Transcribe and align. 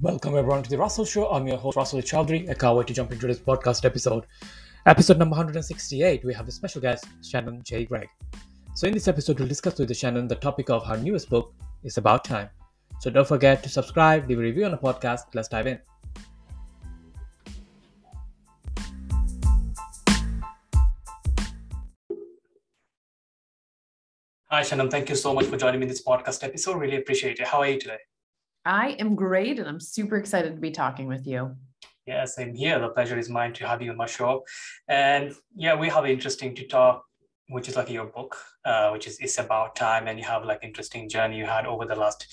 Welcome 0.00 0.36
everyone 0.36 0.62
to 0.62 0.70
the 0.70 0.78
Russell 0.78 1.04
Show. 1.04 1.28
I'm 1.28 1.48
your 1.48 1.56
host 1.56 1.76
Russell 1.76 2.00
Chowdhury. 2.00 2.48
I 2.48 2.54
can't 2.54 2.76
wait 2.76 2.86
to 2.86 2.94
jump 2.94 3.10
into 3.10 3.26
this 3.26 3.40
podcast 3.40 3.84
episode. 3.84 4.26
Episode 4.86 5.18
number 5.18 5.34
168. 5.34 6.24
We 6.24 6.32
have 6.34 6.46
a 6.46 6.52
special 6.52 6.80
guest, 6.80 7.06
Shannon 7.20 7.64
J. 7.64 7.84
Gregg. 7.84 8.08
So 8.76 8.86
in 8.86 8.94
this 8.94 9.08
episode, 9.08 9.40
we'll 9.40 9.48
discuss 9.48 9.76
with 9.76 9.96
Shannon 9.96 10.28
the 10.28 10.36
topic 10.36 10.70
of 10.70 10.86
her 10.86 10.96
newest 10.96 11.28
book, 11.28 11.52
It's 11.82 11.96
About 11.96 12.24
Time. 12.24 12.48
So 13.00 13.10
don't 13.10 13.26
forget 13.26 13.60
to 13.64 13.68
subscribe, 13.68 14.28
leave 14.28 14.38
a 14.38 14.42
review 14.42 14.66
on 14.66 14.70
the 14.70 14.78
podcast. 14.78 15.34
Let's 15.34 15.48
dive 15.48 15.66
in. 15.66 15.80
Hi, 24.46 24.62
Shannon. 24.62 24.90
Thank 24.90 25.08
you 25.08 25.16
so 25.16 25.34
much 25.34 25.46
for 25.46 25.56
joining 25.56 25.80
me 25.80 25.86
in 25.86 25.88
this 25.88 26.04
podcast 26.04 26.44
episode. 26.44 26.76
Really 26.76 26.98
appreciate 26.98 27.40
it. 27.40 27.48
How 27.48 27.58
are 27.58 27.68
you 27.68 27.80
today? 27.80 27.98
I 28.64 28.90
am 28.98 29.14
great 29.14 29.58
and 29.58 29.68
I'm 29.68 29.80
super 29.80 30.16
excited 30.16 30.54
to 30.54 30.60
be 30.60 30.70
talking 30.70 31.06
with 31.06 31.26
you. 31.26 31.56
Yeah, 32.06 32.24
same 32.24 32.54
here. 32.54 32.78
The 32.78 32.88
pleasure 32.88 33.18
is 33.18 33.28
mine 33.28 33.52
to 33.54 33.66
have 33.66 33.82
you 33.82 33.90
on 33.90 33.96
my 33.96 34.06
show. 34.06 34.44
And 34.88 35.34
yeah, 35.54 35.74
we 35.74 35.88
have 35.88 36.06
interesting 36.06 36.54
to 36.56 36.66
talk, 36.66 37.04
which 37.48 37.68
is 37.68 37.76
like 37.76 37.90
your 37.90 38.06
book, 38.06 38.36
uh, 38.64 38.90
which 38.90 39.06
is 39.06 39.18
It's 39.20 39.38
About 39.38 39.76
Time. 39.76 40.08
And 40.08 40.18
you 40.18 40.24
have 40.24 40.44
like 40.44 40.60
interesting 40.62 41.08
journey 41.08 41.36
you 41.38 41.44
had 41.44 41.66
over 41.66 41.84
the 41.84 41.94
last 41.94 42.26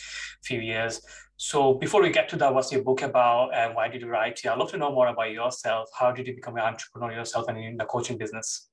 few 0.44 0.62
years. 0.62 1.02
So 1.38 1.74
before 1.74 2.02
we 2.02 2.10
get 2.10 2.30
to 2.30 2.38
that, 2.38 2.54
what's 2.54 2.72
your 2.72 2.84
book 2.84 3.02
about 3.02 3.54
and 3.54 3.76
why 3.76 3.90
did 3.90 4.02
you 4.02 4.08
write 4.08 4.40
it? 4.44 4.48
I'd 4.48 4.58
love 4.58 4.72
to 4.72 4.78
know 4.78 4.94
more 4.94 5.08
about 5.08 5.32
yourself. 5.32 5.90
How 5.98 6.12
did 6.12 6.26
you 6.28 6.36
become 6.36 6.56
an 6.56 6.64
entrepreneur 6.64 7.12
yourself 7.12 7.50
and 7.50 7.58
in 7.58 7.76
the 7.76 7.86
coaching 7.86 8.18
business? 8.18 8.70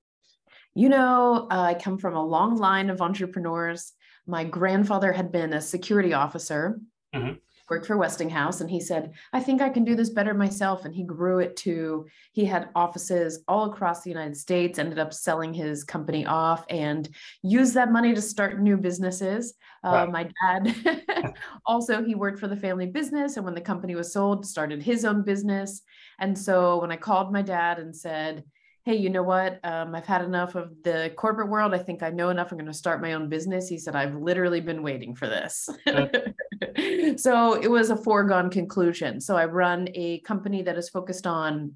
You 0.74 0.88
know, 0.88 1.48
uh, 1.50 1.62
I 1.62 1.74
come 1.74 1.98
from 1.98 2.14
a 2.14 2.24
long 2.24 2.56
line 2.56 2.90
of 2.90 3.02
entrepreneurs. 3.02 3.92
My 4.26 4.44
grandfather 4.44 5.12
had 5.12 5.32
been 5.32 5.52
a 5.52 5.60
security 5.60 6.12
officer. 6.12 6.80
Mm-hmm 7.14 7.34
worked 7.72 7.86
for 7.86 7.96
Westinghouse 7.96 8.60
and 8.60 8.70
he 8.70 8.78
said, 8.78 9.12
I 9.32 9.40
think 9.40 9.62
I 9.62 9.70
can 9.70 9.82
do 9.82 9.96
this 9.96 10.10
better 10.10 10.34
myself. 10.34 10.84
And 10.84 10.94
he 10.94 11.04
grew 11.04 11.38
it 11.38 11.56
to, 11.64 12.04
he 12.32 12.44
had 12.44 12.68
offices 12.74 13.42
all 13.48 13.72
across 13.72 14.02
the 14.02 14.10
United 14.10 14.36
States, 14.36 14.78
ended 14.78 14.98
up 14.98 15.14
selling 15.14 15.54
his 15.54 15.82
company 15.82 16.26
off 16.26 16.66
and 16.68 17.08
used 17.42 17.72
that 17.72 17.90
money 17.90 18.14
to 18.14 18.20
start 18.20 18.60
new 18.60 18.76
businesses. 18.76 19.54
Uh, 19.82 20.04
My 20.04 20.28
dad 20.42 21.34
also, 21.66 22.04
he 22.04 22.14
worked 22.14 22.40
for 22.40 22.46
the 22.46 22.56
family 22.56 22.84
business. 22.84 23.38
And 23.38 23.44
when 23.46 23.54
the 23.54 23.60
company 23.62 23.94
was 23.94 24.12
sold, 24.12 24.44
started 24.44 24.82
his 24.82 25.06
own 25.06 25.22
business. 25.22 25.80
And 26.18 26.38
so 26.38 26.78
when 26.78 26.92
I 26.92 26.96
called 26.96 27.32
my 27.32 27.40
dad 27.40 27.78
and 27.78 27.96
said, 27.96 28.44
hey, 28.84 28.96
you 28.96 29.10
know 29.10 29.22
what? 29.22 29.60
Um, 29.62 29.94
I've 29.94 30.06
had 30.06 30.22
enough 30.22 30.56
of 30.56 30.70
the 30.82 31.12
corporate 31.16 31.48
world. 31.48 31.72
I 31.72 31.78
think 31.78 32.02
I 32.02 32.10
know 32.10 32.30
enough. 32.30 32.50
I'm 32.50 32.58
going 32.58 32.66
to 32.66 32.74
start 32.74 33.00
my 33.00 33.12
own 33.12 33.28
business. 33.28 33.68
He 33.68 33.78
said, 33.78 33.94
I've 33.94 34.16
literally 34.16 34.60
been 34.60 34.82
waiting 34.82 35.14
for 35.14 35.28
this. 35.28 35.68
so 37.16 37.54
it 37.54 37.70
was 37.70 37.90
a 37.90 37.96
foregone 37.96 38.50
conclusion. 38.50 39.20
So 39.20 39.36
I 39.36 39.44
run 39.44 39.88
a 39.94 40.18
company 40.20 40.62
that 40.62 40.76
is 40.76 40.88
focused 40.88 41.28
on 41.28 41.74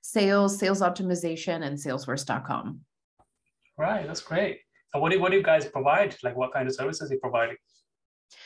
sales, 0.00 0.58
sales 0.58 0.80
optimization, 0.80 1.64
and 1.64 1.78
Salesforce.com. 1.78 2.80
Right. 3.78 4.04
That's 4.04 4.22
great. 4.22 4.58
And 4.92 5.00
what 5.00 5.12
do, 5.12 5.20
what 5.20 5.30
do 5.30 5.36
you 5.36 5.42
guys 5.42 5.66
provide? 5.66 6.16
Like 6.24 6.36
what 6.36 6.52
kind 6.52 6.66
of 6.66 6.74
services 6.74 7.10
are 7.10 7.14
you 7.14 7.20
providing? 7.20 7.56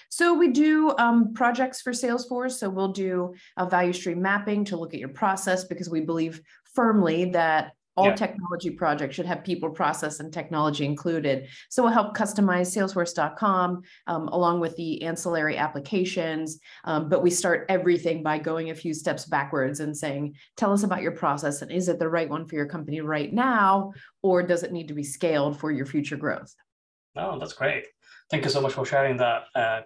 So 0.09 0.35
we 0.35 0.49
do 0.49 0.95
um, 0.99 1.35
projects 1.35 1.83
for 1.83 1.93
Salesforce. 1.93 2.53
So 2.53 2.71
we'll 2.71 2.93
do 2.93 3.35
a 3.57 3.69
value 3.69 3.93
stream 3.93 4.23
mapping 4.23 4.65
to 4.67 4.77
look 4.77 4.95
at 4.95 5.01
your 5.01 5.09
process 5.09 5.65
because 5.65 5.91
we 5.91 6.01
believe 6.01 6.41
firmly 6.75 7.31
that 7.31 7.73
all 7.97 8.07
yeah. 8.07 8.15
technology 8.15 8.71
projects 8.71 9.17
should 9.17 9.27
have 9.27 9.43
people, 9.43 9.71
process, 9.71 10.21
and 10.21 10.33
technology 10.33 10.85
included. 10.85 11.49
So 11.71 11.83
we'll 11.83 11.93
help 11.93 12.15
customize 12.15 12.69
Salesforce.com 12.77 13.83
um, 14.07 14.29
along 14.29 14.61
with 14.61 14.77
the 14.77 15.03
ancillary 15.03 15.57
applications. 15.57 16.59
Um, 16.85 17.09
but 17.09 17.23
we 17.23 17.31
start 17.31 17.65
everything 17.71 18.23
by 18.23 18.39
going 18.39 18.71
a 18.71 18.75
few 18.75 18.93
steps 18.93 19.25
backwards 19.25 19.81
and 19.81 19.97
saying, 19.97 20.35
tell 20.57 20.73
us 20.73 20.83
about 20.83 21.03
your 21.03 21.13
process 21.13 21.63
and 21.63 21.73
is 21.73 21.89
it 21.89 21.99
the 21.99 22.09
right 22.09 22.29
one 22.29 22.47
for 22.47 22.55
your 22.55 22.67
company 22.67 23.01
right 23.01 23.33
now, 23.33 23.93
or 24.23 24.43
does 24.43 24.63
it 24.63 24.73
need 24.73 24.89
to 24.89 24.95
be 24.95 25.05
scaled 25.05 25.59
for 25.59 25.71
your 25.71 25.87
future 25.87 26.17
growth? 26.17 26.55
Oh, 27.17 27.39
that's 27.39 27.55
great. 27.55 27.87
Thank 28.31 28.45
you 28.45 28.51
so 28.51 28.61
much 28.61 28.73
for 28.73 28.85
sharing 28.85 29.17
that. 29.19 29.45
Uh, 29.55 29.81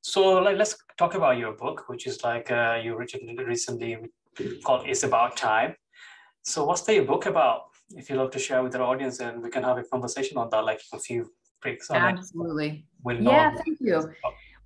so 0.00 0.34
like, 0.34 0.56
let's 0.56 0.76
talk 0.98 1.14
about 1.14 1.38
your 1.38 1.52
book, 1.52 1.84
which 1.88 2.06
is 2.06 2.22
like 2.24 2.50
uh, 2.50 2.78
you 2.82 2.96
recently 2.96 3.96
called 4.64 4.88
It's 4.88 5.04
About 5.04 5.36
Time. 5.36 5.76
So 6.42 6.64
what's 6.64 6.82
the 6.82 7.00
book 7.00 7.26
about? 7.26 7.62
If 7.90 8.10
you'd 8.10 8.16
love 8.16 8.32
to 8.32 8.38
share 8.38 8.62
with 8.62 8.74
our 8.74 8.82
audience, 8.82 9.20
and 9.20 9.42
we 9.42 9.50
can 9.50 9.62
have 9.62 9.78
a 9.78 9.84
conversation 9.84 10.36
on 10.38 10.48
that, 10.50 10.64
like 10.64 10.80
a 10.92 10.98
few 10.98 11.30
breaks 11.62 11.88
on 11.90 12.02
Absolutely. 12.02 12.84
it. 13.06 13.22
yeah, 13.22 13.52
thank 13.64 13.78
you. 13.80 14.12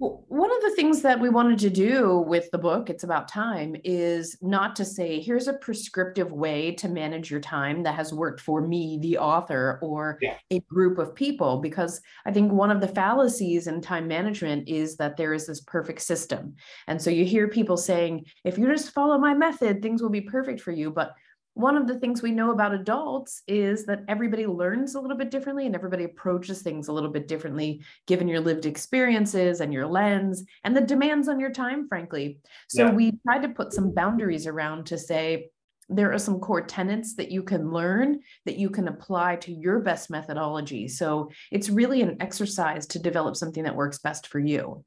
Well, 0.01 0.25
one 0.29 0.51
of 0.51 0.63
the 0.63 0.75
things 0.77 1.03
that 1.03 1.21
we 1.21 1.29
wanted 1.29 1.59
to 1.59 1.69
do 1.69 2.25
with 2.27 2.51
the 2.53 2.59
book, 2.59 2.89
It's 2.89 3.05
About 3.05 3.29
Time, 3.29 3.77
is 3.85 4.35
not 4.41 4.75
to 4.77 4.85
say, 4.85 5.21
here's 5.21 5.47
a 5.47 5.53
prescriptive 5.53 6.33
way 6.33 6.75
to 6.77 6.89
manage 6.89 7.31
your 7.31 7.41
time 7.41 7.83
that 7.83 7.97
has 7.97 8.11
worked 8.11 8.41
for 8.41 8.67
me, 8.67 8.99
the 9.03 9.19
author, 9.19 9.79
or 9.83 10.19
yeah. 10.23 10.37
a 10.51 10.61
group 10.61 10.97
of 10.97 11.15
people. 11.15 11.59
Because 11.59 12.01
I 12.25 12.33
think 12.33 12.51
one 12.51 12.71
of 12.71 12.81
the 12.81 12.89
fallacies 12.89 13.67
in 13.67 13.83
time 13.83 14.09
management 14.09 14.71
is 14.71 14.97
that 14.97 15.19
there 15.19 15.35
is 15.35 15.47
this 15.47 15.61
perfect 15.61 16.01
system. 16.01 16.55
And 16.87 17.01
so 17.01 17.11
you 17.11 17.27
hear 17.27 17.47
people 17.49 17.77
saying, 17.77 18.25
if 18.43 18.57
you 18.57 18.69
just 18.69 18.93
follow 18.93 19.19
my 19.19 19.35
method, 19.35 19.83
things 19.83 20.01
will 20.01 20.09
be 20.09 20.23
perfect 20.23 20.63
for 20.63 20.73
you. 20.73 20.91
But 20.91 21.13
one 21.61 21.77
of 21.77 21.87
the 21.87 21.99
things 21.99 22.23
we 22.23 22.31
know 22.31 22.51
about 22.51 22.75
adults 22.75 23.43
is 23.47 23.85
that 23.87 24.05
everybody 24.09 24.47
learns 24.47 24.95
a 24.95 25.01
little 25.01 25.17
bit 25.17 25.31
differently 25.31 25.67
and 25.67 25.75
everybody 25.75 26.05
approaches 26.05 26.63
things 26.63 26.89
a 26.89 26.93
little 26.93 27.11
bit 27.11 27.29
differently 27.29 27.83
given 28.07 28.29
your 28.29 28.41
lived 28.41 28.67
experiences 28.67 29.61
and 29.61 29.73
your 29.73 29.87
lens 29.87 30.45
and 30.65 30.77
the 30.77 30.81
demands 30.81 31.29
on 31.29 31.39
your 31.39 31.51
time 31.51 31.89
frankly. 31.89 32.39
So 32.69 32.87
yeah. 32.87 32.93
we 32.93 33.19
tried 33.23 33.43
to 33.43 33.51
put 33.51 33.73
some 33.73 33.93
boundaries 33.95 34.47
around 34.47 34.87
to 34.87 34.99
say 34.99 35.51
there 35.89 36.13
are 36.13 36.19
some 36.19 36.39
core 36.39 36.63
tenets 36.63 37.17
that 37.17 37.31
you 37.31 37.43
can 37.43 37.73
learn 37.73 38.21
that 38.47 38.57
you 38.57 38.71
can 38.71 38.89
apply 38.89 39.37
to 39.37 39.53
your 39.53 39.81
best 39.81 40.09
methodology. 40.09 40.87
So 40.87 41.31
it's 41.51 41.69
really 41.69 42.01
an 42.01 42.17
exercise 42.21 42.87
to 42.89 42.99
develop 42.99 43.37
something 43.37 43.65
that 43.65 43.75
works 43.75 43.99
best 43.99 44.29
for 44.29 44.39
you. 44.39 44.85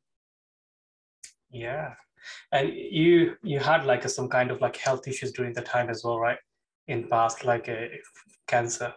Yeah. 1.51 1.93
And 2.53 2.69
you 2.73 3.35
you 3.43 3.59
had 3.59 3.85
like 3.85 4.05
a, 4.05 4.09
some 4.09 4.29
kind 4.29 4.49
of 4.49 4.61
like 4.61 4.77
health 4.77 5.07
issues 5.07 5.33
during 5.33 5.53
the 5.53 5.61
time 5.61 5.89
as 5.89 6.03
well 6.05 6.17
right 6.19 6.37
in 6.87 7.07
past 7.07 7.45
like 7.45 7.67
a 7.67 7.89
cancer 8.47 8.93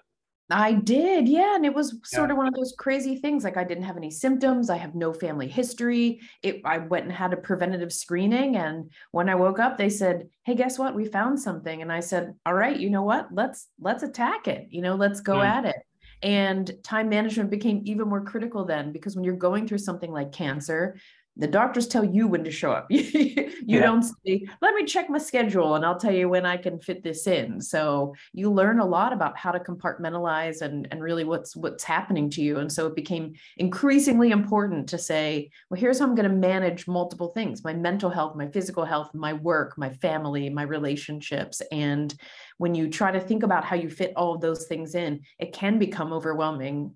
I 0.49 0.75
did, 0.75 1.29
yeah. 1.29 1.57
And 1.57 1.67
it 1.67 1.75
was 1.75 1.99
sort 2.05 2.29
yeah. 2.29 2.35
of 2.35 2.37
one 2.37 2.47
of 2.47 2.55
those 2.55 2.75
crazy 2.79 3.17
things. 3.17 3.43
Like 3.43 3.57
I 3.57 3.65
didn't 3.65 3.83
have 3.83 3.97
any 3.97 4.13
symptoms. 4.13 4.71
I 4.71 4.77
have 4.77 4.95
no 4.95 5.13
family 5.13 5.49
history. 5.49 6.21
It, 6.43 6.61
I 6.65 6.79
went 6.79 7.05
and 7.05 7.13
had 7.13 7.33
a 7.33 7.37
preventative 7.37 7.93
screening. 7.93 8.57
And 8.57 8.93
when 9.11 9.29
I 9.29 9.35
woke 9.35 9.59
up, 9.59 9.77
they 9.77 9.89
said, 9.89 10.29
Hey, 10.45 10.55
guess 10.55 10.79
what? 10.79 10.95
We 10.95 11.07
found 11.07 11.41
something. 11.41 11.83
And 11.83 11.91
I 11.91 11.99
said, 11.99 12.35
All 12.47 12.55
right, 12.55 12.79
you 12.79 12.91
know 12.91 13.03
what? 13.03 13.29
Let's 13.33 13.67
let's 13.81 14.05
attack 14.05 14.47
it. 14.47 14.69
You 14.71 14.83
know, 14.83 14.95
let's 14.95 15.21
go 15.21 15.39
mm. 15.39 15.47
at 15.47 15.65
it. 15.65 15.77
And 16.23 16.71
time 16.85 17.09
management 17.09 17.51
became 17.51 17.83
even 17.85 18.09
more 18.09 18.25
critical 18.25 18.65
then 18.65 18.93
because 18.93 19.17
when 19.17 19.25
you're 19.25 19.35
going 19.35 19.67
through 19.67 19.79
something 19.79 20.13
like 20.13 20.31
cancer, 20.33 20.97
the 21.37 21.47
doctors 21.47 21.87
tell 21.87 22.05
you 22.05 22.27
when 22.27 22.45
to 22.45 22.51
show 22.51 22.73
up. 22.73 22.87
you 22.91 23.51
yeah. 23.67 23.81
don't 23.81 24.03
say, 24.03 24.47
let 24.63 24.75
me 24.75 24.85
check 24.85 25.11
my 25.11 25.19
schedule 25.19 25.75
and 25.75 25.85
I'll 25.85 25.99
tell 25.99 26.13
you 26.13 26.29
when 26.29 26.47
I 26.47 26.57
can 26.57 26.81
fit 26.81 27.03
this 27.03 27.27
in. 27.27 27.61
So 27.61 28.15
you 28.33 28.51
learn 28.51 28.81
a 28.81 28.87
lot 28.87 29.13
about 29.13 29.37
how 29.37 29.53
to 29.53 29.61
compartmentalize 29.61 30.63
and, 30.63 30.89
and 30.91 31.03
really 31.03 31.25
what's 31.25 31.55
what's 31.55 31.85
happening 31.85 32.31
to 32.31 32.43
you. 32.43 32.59
And 32.59 32.73
so 32.73 32.87
it 32.87 32.97
became 32.97 33.35
increasingly 33.59 34.31
important 34.31 34.89
to 34.89 34.99
say, 34.99 35.51
well, 35.69 35.79
here's 35.81 35.99
how 35.99 36.07
I'm 36.07 36.15
going 36.15 36.29
to 36.29 36.35
manage 36.35 36.89
multiple 36.89 37.29
things: 37.29 37.63
my 37.63 37.75
mental 37.75 38.09
health, 38.11 38.35
my 38.35 38.49
physical 38.49 38.85
health, 38.85 39.11
my 39.15 39.35
work, 39.35 39.77
my 39.77 39.91
family, 39.91 40.49
my 40.49 40.63
relationships. 40.63 41.61
And 41.71 42.15
when 42.59 42.75
you 42.75 42.89
try 42.89 43.11
to 43.11 43.21
think 43.21 43.43
about 43.43 43.65
how 43.65 43.77
you 43.77 43.91
fit 43.91 44.15
all 44.17 44.35
of 44.35 44.41
those 44.41 44.67
things 44.67 44.95
in, 44.95 45.21
it 45.39 45.53
can 45.53 45.79
become 45.79 46.13
overwhelming. 46.13 46.95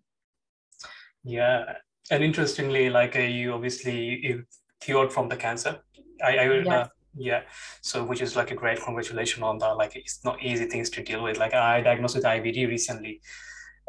Yeah, 1.23 1.75
and 2.11 2.25
interestingly, 2.25 2.91
like 2.91 3.17
uh, 3.17 3.21
you 3.21 3.53
obviously 3.53 4.21
you 4.23 4.45
cured 4.81 5.13
from 5.13 5.29
the 5.29 5.37
cancer. 5.37 5.81
I, 6.23 6.37
I 6.37 6.45
yes. 6.45 6.67
uh, 6.67 6.89
yeah. 7.17 7.43
So 7.83 8.05
which 8.05 8.21
is 8.21 8.37
like 8.37 8.51
a 8.51 8.55
great 8.55 8.81
congratulations 8.83 9.43
on 9.43 9.59
that. 9.59 9.77
Like 9.77 9.97
it's 9.97 10.25
not 10.25 10.43
easy 10.43 10.67
things 10.67 10.91
to 10.91 11.03
deal 11.03 11.23
with. 11.23 11.39
Like 11.39 11.55
I 11.55 11.81
diagnosed 11.81 12.17
with 12.17 12.25
IBD 12.25 12.69
recently, 12.69 13.21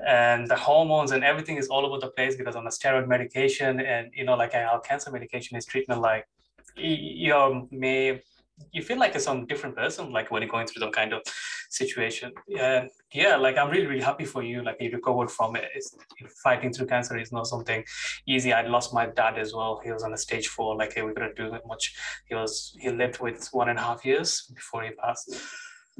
and 0.06 0.48
the 0.48 0.56
hormones 0.56 1.12
and 1.12 1.24
everything 1.24 1.58
is 1.58 1.68
all 1.68 1.86
over 1.86 2.00
the 2.00 2.12
place 2.12 2.36
because 2.36 2.56
I'm 2.56 2.68
a 2.68 2.70
steroid 2.70 3.08
medication, 3.08 3.80
and 3.80 4.12
you 4.14 4.26
know, 4.26 4.36
like 4.36 4.54
our 4.56 4.80
cancer 4.82 5.12
medication 5.12 5.58
is 5.58 5.66
treatment 5.66 6.02
like 6.02 6.26
you 6.76 7.68
may 7.72 8.22
you 8.72 8.82
feel 8.82 8.98
like 8.98 9.16
it's 9.16 9.26
some 9.26 9.46
different 9.46 9.76
person 9.76 10.12
like 10.12 10.32
when 10.32 10.42
you're 10.42 10.52
going 10.52 10.68
through 10.68 10.82
some 10.82 10.92
kind 10.92 11.14
of 11.14 11.22
situation. 11.70 12.32
And 12.60 12.90
yeah 13.14 13.36
like 13.36 13.58
i'm 13.58 13.70
really 13.70 13.88
really 13.88 14.02
happy 14.04 14.26
for 14.26 14.44
you. 14.44 14.64
Like 14.64 14.78
you 14.80 14.92
recovered 14.92 15.32
from 15.32 15.56
it. 15.56 15.66
It's, 15.76 15.96
fighting 16.44 16.72
through 16.72 16.88
cancer 16.88 17.18
is 17.18 17.32
not 17.32 17.48
something 17.48 17.84
easy. 18.28 18.54
I 18.54 18.68
lost 18.68 18.94
my 18.94 19.06
dad 19.08 19.38
as 19.38 19.54
well. 19.54 19.82
He 19.84 19.92
was 19.92 20.04
on 20.04 20.14
a 20.14 20.18
stage 20.18 20.48
four. 20.48 20.76
Like 20.76 20.94
hey, 20.94 21.02
we 21.02 21.14
couldn't 21.14 21.36
do 21.36 21.50
that 21.52 21.68
much. 21.68 21.96
He 22.26 22.36
was 22.36 22.76
he 22.80 22.90
lived 22.90 23.20
with 23.20 23.48
one 23.52 23.70
and 23.70 23.80
a 23.80 23.82
half 23.82 24.06
years 24.06 24.52
before 24.56 24.84
he 24.84 24.92
passed. 24.92 25.34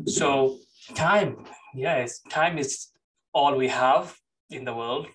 So 0.06 0.58
time. 0.96 1.46
Yes 1.74 2.22
time 2.30 2.58
is 2.58 2.88
all 3.34 3.56
we 3.56 3.68
have 3.68 4.16
in 4.50 4.66
the 4.66 4.74
world. 4.74 5.08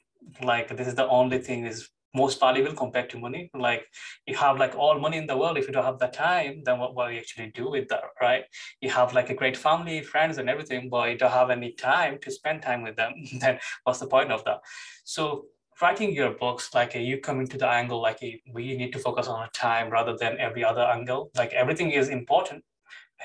Like 0.42 0.76
this 0.76 0.88
is 0.88 0.94
the 0.94 1.08
only 1.08 1.38
thing 1.38 1.66
is 1.66 1.88
most 2.16 2.40
valuable 2.40 2.74
compared 2.74 3.08
to 3.10 3.18
money. 3.18 3.50
Like 3.54 3.86
you 4.26 4.36
have 4.36 4.58
like 4.58 4.74
all 4.74 4.98
money 4.98 5.18
in 5.18 5.26
the 5.26 5.36
world. 5.36 5.58
If 5.58 5.66
you 5.66 5.72
don't 5.72 5.84
have 5.84 5.98
the 5.98 6.08
time, 6.08 6.62
then 6.64 6.78
what, 6.78 6.94
do 6.96 7.14
you 7.14 7.20
actually 7.20 7.50
do 7.60 7.70
with 7.70 7.88
that, 7.88 8.04
right? 8.20 8.44
You 8.80 8.90
have 8.90 9.14
like 9.14 9.30
a 9.30 9.34
great 9.34 9.56
family, 9.56 10.02
friends 10.02 10.38
and 10.38 10.48
everything, 10.48 10.88
but 10.88 11.10
you 11.10 11.18
don't 11.18 11.30
have 11.40 11.50
any 11.50 11.72
time 11.72 12.18
to 12.22 12.30
spend 12.30 12.62
time 12.62 12.82
with 12.82 12.96
them. 12.96 13.12
then 13.40 13.58
what's 13.84 14.00
the 14.00 14.06
point 14.06 14.32
of 14.32 14.44
that? 14.44 14.60
So 15.04 15.46
writing 15.82 16.12
your 16.12 16.32
books, 16.32 16.74
like 16.74 16.96
uh, 16.96 16.98
you 16.98 17.18
come 17.18 17.40
into 17.40 17.58
the 17.58 17.68
angle, 17.68 18.00
like 18.00 18.18
uh, 18.22 18.28
we 18.52 18.76
need 18.76 18.92
to 18.92 18.98
focus 18.98 19.28
on 19.28 19.48
time 19.52 19.90
rather 19.90 20.16
than 20.16 20.38
every 20.38 20.64
other 20.64 20.82
angle. 20.82 21.30
Like 21.36 21.52
everything 21.52 21.90
is 21.90 22.08
important. 22.08 22.64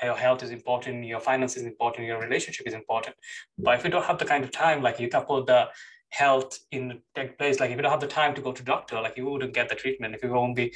Your 0.02 0.16
health 0.16 0.42
is 0.42 0.50
important, 0.50 1.04
your 1.04 1.20
finance 1.20 1.56
is 1.56 1.64
important, 1.64 2.06
your 2.06 2.18
relationship 2.18 2.66
is 2.66 2.74
important. 2.74 3.14
But 3.58 3.78
if 3.78 3.84
you 3.84 3.90
don't 3.90 4.04
have 4.04 4.18
the 4.18 4.24
kind 4.24 4.42
of 4.42 4.50
time, 4.50 4.82
like 4.82 4.98
you 4.98 5.08
put 5.08 5.46
the 5.46 5.68
health 6.12 6.58
in 6.70 7.00
take 7.14 7.38
place. 7.38 7.58
Like 7.58 7.70
if 7.70 7.76
you 7.76 7.82
don't 7.82 7.90
have 7.90 8.00
the 8.00 8.06
time 8.06 8.34
to 8.34 8.42
go 8.42 8.52
to 8.52 8.62
doctor 8.62 9.00
like 9.00 9.16
you 9.16 9.24
wouldn't 9.24 9.54
get 9.54 9.68
the 9.68 9.74
treatment. 9.74 10.14
If 10.14 10.22
you 10.22 10.30
won't 10.30 10.54
be 10.54 10.72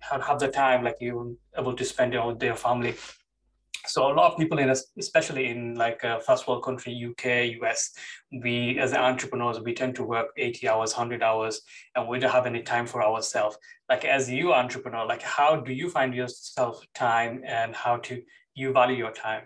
have 0.00 0.38
the 0.38 0.48
time 0.48 0.84
like 0.84 0.96
you 1.00 1.36
able 1.58 1.74
to 1.74 1.84
spend 1.84 2.14
it 2.14 2.24
with 2.24 2.42
your 2.42 2.54
family. 2.54 2.94
So 3.86 4.10
a 4.10 4.14
lot 4.14 4.32
of 4.32 4.38
people 4.38 4.58
in 4.58 4.70
especially 4.70 5.48
in 5.48 5.74
like 5.74 6.04
a 6.04 6.20
first 6.20 6.46
world 6.46 6.64
country 6.64 6.92
uk 7.08 7.24
us 7.70 7.92
we 8.42 8.78
as 8.78 8.92
entrepreneurs 8.94 9.60
we 9.60 9.74
tend 9.74 9.94
to 9.96 10.04
work 10.04 10.28
80 10.36 10.68
hours 10.68 10.92
100 10.92 11.22
hours 11.22 11.62
and 11.94 12.08
we 12.08 12.18
don't 12.20 12.32
have 12.32 12.46
any 12.46 12.62
time 12.62 12.86
for 12.86 13.02
ourselves. 13.02 13.58
Like 13.88 14.04
as 14.04 14.30
you 14.30 14.52
entrepreneur 14.52 15.04
like 15.04 15.22
how 15.22 15.56
do 15.56 15.72
you 15.72 15.90
find 15.90 16.14
yourself 16.14 16.84
time 16.94 17.42
and 17.44 17.74
how 17.74 17.96
to 18.08 18.22
you 18.54 18.72
value 18.72 18.96
your 18.96 19.12
time 19.12 19.42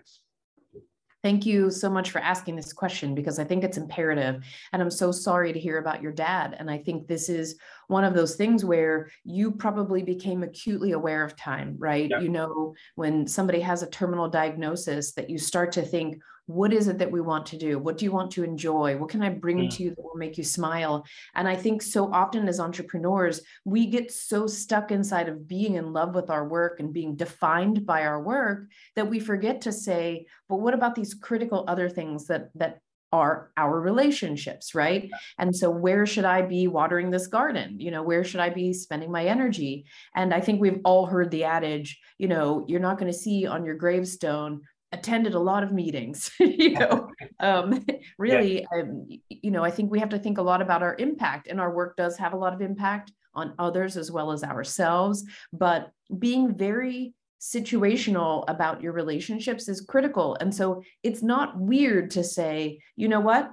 Thank 1.23 1.45
you 1.45 1.69
so 1.69 1.89
much 1.89 2.09
for 2.09 2.19
asking 2.19 2.55
this 2.55 2.73
question 2.73 3.13
because 3.13 3.37
I 3.37 3.43
think 3.43 3.63
it's 3.63 3.77
imperative. 3.77 4.43
And 4.73 4.81
I'm 4.81 4.89
so 4.89 5.11
sorry 5.11 5.53
to 5.53 5.59
hear 5.59 5.77
about 5.77 6.01
your 6.01 6.11
dad. 6.11 6.55
And 6.57 6.69
I 6.69 6.79
think 6.79 7.07
this 7.07 7.29
is 7.29 7.57
one 7.87 8.03
of 8.03 8.15
those 8.15 8.35
things 8.35 8.65
where 8.65 9.09
you 9.23 9.51
probably 9.51 10.01
became 10.01 10.41
acutely 10.41 10.93
aware 10.93 11.23
of 11.23 11.35
time, 11.35 11.75
right? 11.77 12.09
Yeah. 12.09 12.21
You 12.21 12.29
know, 12.29 12.73
when 12.95 13.27
somebody 13.27 13.59
has 13.59 13.83
a 13.83 13.89
terminal 13.89 14.29
diagnosis, 14.29 15.11
that 15.13 15.29
you 15.29 15.37
start 15.37 15.71
to 15.73 15.83
think, 15.83 16.21
what 16.47 16.73
is 16.73 16.87
it 16.87 16.97
that 16.97 17.11
we 17.11 17.21
want 17.21 17.45
to 17.47 17.57
do? 17.57 17.79
What 17.79 17.97
do 17.97 18.05
you 18.05 18.11
want 18.11 18.31
to 18.31 18.43
enjoy? 18.43 18.97
What 18.97 19.09
can 19.09 19.23
i 19.23 19.29
bring 19.29 19.57
mm. 19.57 19.75
to 19.75 19.83
you 19.83 19.89
that 19.91 20.03
will 20.03 20.15
make 20.15 20.37
you 20.37 20.43
smile? 20.43 21.05
And 21.35 21.47
i 21.47 21.55
think 21.55 21.81
so 21.81 22.11
often 22.11 22.47
as 22.47 22.59
entrepreneurs 22.59 23.41
we 23.65 23.87
get 23.87 24.11
so 24.11 24.47
stuck 24.47 24.91
inside 24.91 25.29
of 25.29 25.47
being 25.47 25.75
in 25.75 25.93
love 25.93 26.15
with 26.15 26.29
our 26.29 26.47
work 26.47 26.79
and 26.79 26.93
being 26.93 27.15
defined 27.15 27.85
by 27.85 28.03
our 28.03 28.21
work 28.21 28.67
that 28.95 29.09
we 29.09 29.19
forget 29.19 29.61
to 29.61 29.71
say 29.71 30.25
but 30.49 30.57
what 30.57 30.73
about 30.73 30.95
these 30.95 31.13
critical 31.13 31.63
other 31.67 31.89
things 31.89 32.27
that 32.27 32.49
that 32.55 32.79
are 33.13 33.51
our 33.57 33.81
relationships 33.81 34.73
right? 34.73 35.09
And 35.37 35.53
so 35.53 35.69
where 35.69 36.05
should 36.05 36.23
i 36.25 36.41
be 36.41 36.67
watering 36.67 37.11
this 37.11 37.27
garden? 37.27 37.79
You 37.79 37.91
know 37.91 38.03
where 38.03 38.23
should 38.23 38.39
i 38.39 38.49
be 38.49 38.73
spending 38.73 39.11
my 39.11 39.25
energy? 39.25 39.85
And 40.15 40.33
i 40.33 40.39
think 40.39 40.59
we've 40.59 40.81
all 40.85 41.05
heard 41.05 41.31
the 41.31 41.43
adage 41.43 41.99
you 42.17 42.27
know 42.27 42.65
you're 42.67 42.79
not 42.79 42.97
going 42.99 43.11
to 43.11 43.17
see 43.17 43.47
on 43.47 43.65
your 43.65 43.75
gravestone 43.75 44.61
attended 44.91 45.33
a 45.33 45.39
lot 45.39 45.63
of 45.63 45.71
meetings 45.71 46.31
you 46.39 46.71
know 46.71 47.09
um, 47.39 47.83
really 48.17 48.61
yeah. 48.61 48.81
um, 48.81 49.07
you 49.29 49.51
know 49.51 49.63
i 49.63 49.71
think 49.71 49.91
we 49.91 49.99
have 49.99 50.09
to 50.09 50.19
think 50.19 50.37
a 50.37 50.41
lot 50.41 50.61
about 50.61 50.83
our 50.83 50.95
impact 50.99 51.47
and 51.47 51.59
our 51.59 51.73
work 51.73 51.95
does 51.95 52.17
have 52.17 52.33
a 52.33 52.37
lot 52.37 52.53
of 52.53 52.61
impact 52.61 53.11
on 53.33 53.53
others 53.59 53.95
as 53.97 54.11
well 54.11 54.31
as 54.31 54.43
ourselves 54.43 55.23
but 55.53 55.91
being 56.19 56.53
very 56.53 57.13
situational 57.39 58.43
about 58.47 58.81
your 58.81 58.93
relationships 58.93 59.67
is 59.67 59.81
critical 59.81 60.37
and 60.41 60.53
so 60.53 60.83
it's 61.01 61.23
not 61.23 61.57
weird 61.57 62.11
to 62.11 62.23
say 62.23 62.79
you 62.95 63.07
know 63.07 63.19
what 63.19 63.51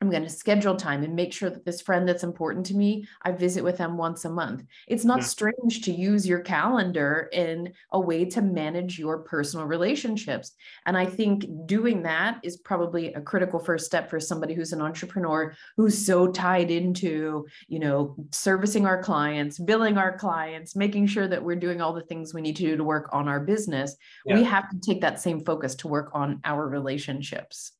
I'm 0.00 0.08
going 0.08 0.22
to 0.22 0.30
schedule 0.30 0.76
time 0.76 1.02
and 1.02 1.14
make 1.14 1.30
sure 1.30 1.50
that 1.50 1.66
this 1.66 1.82
friend 1.82 2.08
that's 2.08 2.24
important 2.24 2.64
to 2.66 2.74
me, 2.74 3.06
I 3.22 3.32
visit 3.32 3.62
with 3.62 3.76
them 3.76 3.98
once 3.98 4.24
a 4.24 4.30
month. 4.30 4.64
It's 4.88 5.04
not 5.04 5.18
yeah. 5.18 5.24
strange 5.24 5.82
to 5.82 5.92
use 5.92 6.26
your 6.26 6.40
calendar 6.40 7.28
in 7.32 7.74
a 7.92 8.00
way 8.00 8.24
to 8.24 8.40
manage 8.40 8.98
your 8.98 9.18
personal 9.18 9.66
relationships. 9.66 10.52
And 10.86 10.96
I 10.96 11.04
think 11.04 11.44
doing 11.66 12.02
that 12.04 12.40
is 12.42 12.56
probably 12.56 13.12
a 13.12 13.20
critical 13.20 13.58
first 13.58 13.84
step 13.84 14.08
for 14.08 14.18
somebody 14.18 14.54
who's 14.54 14.72
an 14.72 14.80
entrepreneur 14.80 15.54
who's 15.76 16.06
so 16.06 16.28
tied 16.28 16.70
into, 16.70 17.46
you 17.68 17.78
know, 17.78 18.16
servicing 18.30 18.86
our 18.86 19.02
clients, 19.02 19.58
billing 19.58 19.98
our 19.98 20.16
clients, 20.16 20.74
making 20.74 21.08
sure 21.08 21.28
that 21.28 21.44
we're 21.44 21.56
doing 21.56 21.82
all 21.82 21.92
the 21.92 22.00
things 22.00 22.32
we 22.32 22.40
need 22.40 22.56
to 22.56 22.62
do 22.62 22.76
to 22.76 22.84
work 22.84 23.10
on 23.12 23.28
our 23.28 23.40
business. 23.40 23.96
Yeah. 24.24 24.36
We 24.36 24.44
have 24.44 24.70
to 24.70 24.80
take 24.80 25.02
that 25.02 25.20
same 25.20 25.44
focus 25.44 25.74
to 25.76 25.88
work 25.88 26.10
on 26.14 26.40
our 26.44 26.66
relationships. 26.66 27.72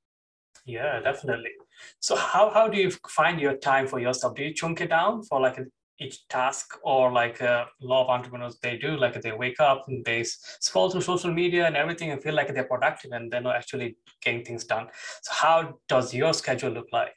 Yeah, 0.67 1.01
definitely. 1.01 1.51
So 2.01 2.17
how, 2.17 2.51
how 2.51 2.69
do 2.69 2.79
you 2.79 2.91
find 3.09 3.41
your 3.41 3.57
time 3.57 3.87
for 3.87 3.99
yourself? 3.99 4.35
Do 4.35 4.45
you 4.45 4.55
chunk 4.55 4.81
it 4.81 4.89
down 4.89 5.23
for 5.23 5.41
like 5.41 5.59
each 6.01 6.27
task 6.29 6.79
or 6.83 7.13
like 7.13 7.43
uh, 7.43 7.67
a 7.83 7.85
lot 7.85 8.05
of 8.05 8.09
entrepreneurs 8.09 8.59
they 8.63 8.77
do 8.79 8.97
like 8.97 9.21
they 9.21 9.33
wake 9.33 9.61
up 9.61 9.85
and 9.89 10.05
they 10.05 10.25
scroll 10.25 10.91
through 10.91 11.03
social 11.03 11.33
media 11.33 11.67
and 11.67 11.77
everything 11.77 12.11
and 12.11 12.23
feel 12.23 12.35
like 12.35 12.53
they're 12.55 12.65
productive 12.65 13.13
and 13.13 13.31
they're 13.31 13.43
not 13.43 13.57
actually 13.57 13.97
getting 14.23 14.45
things 14.45 14.65
done. 14.65 14.87
So 15.23 15.33
how 15.35 15.79
does 15.89 16.15
your 16.15 16.33
schedule 16.33 16.71
look 16.71 16.89
like? 16.93 17.13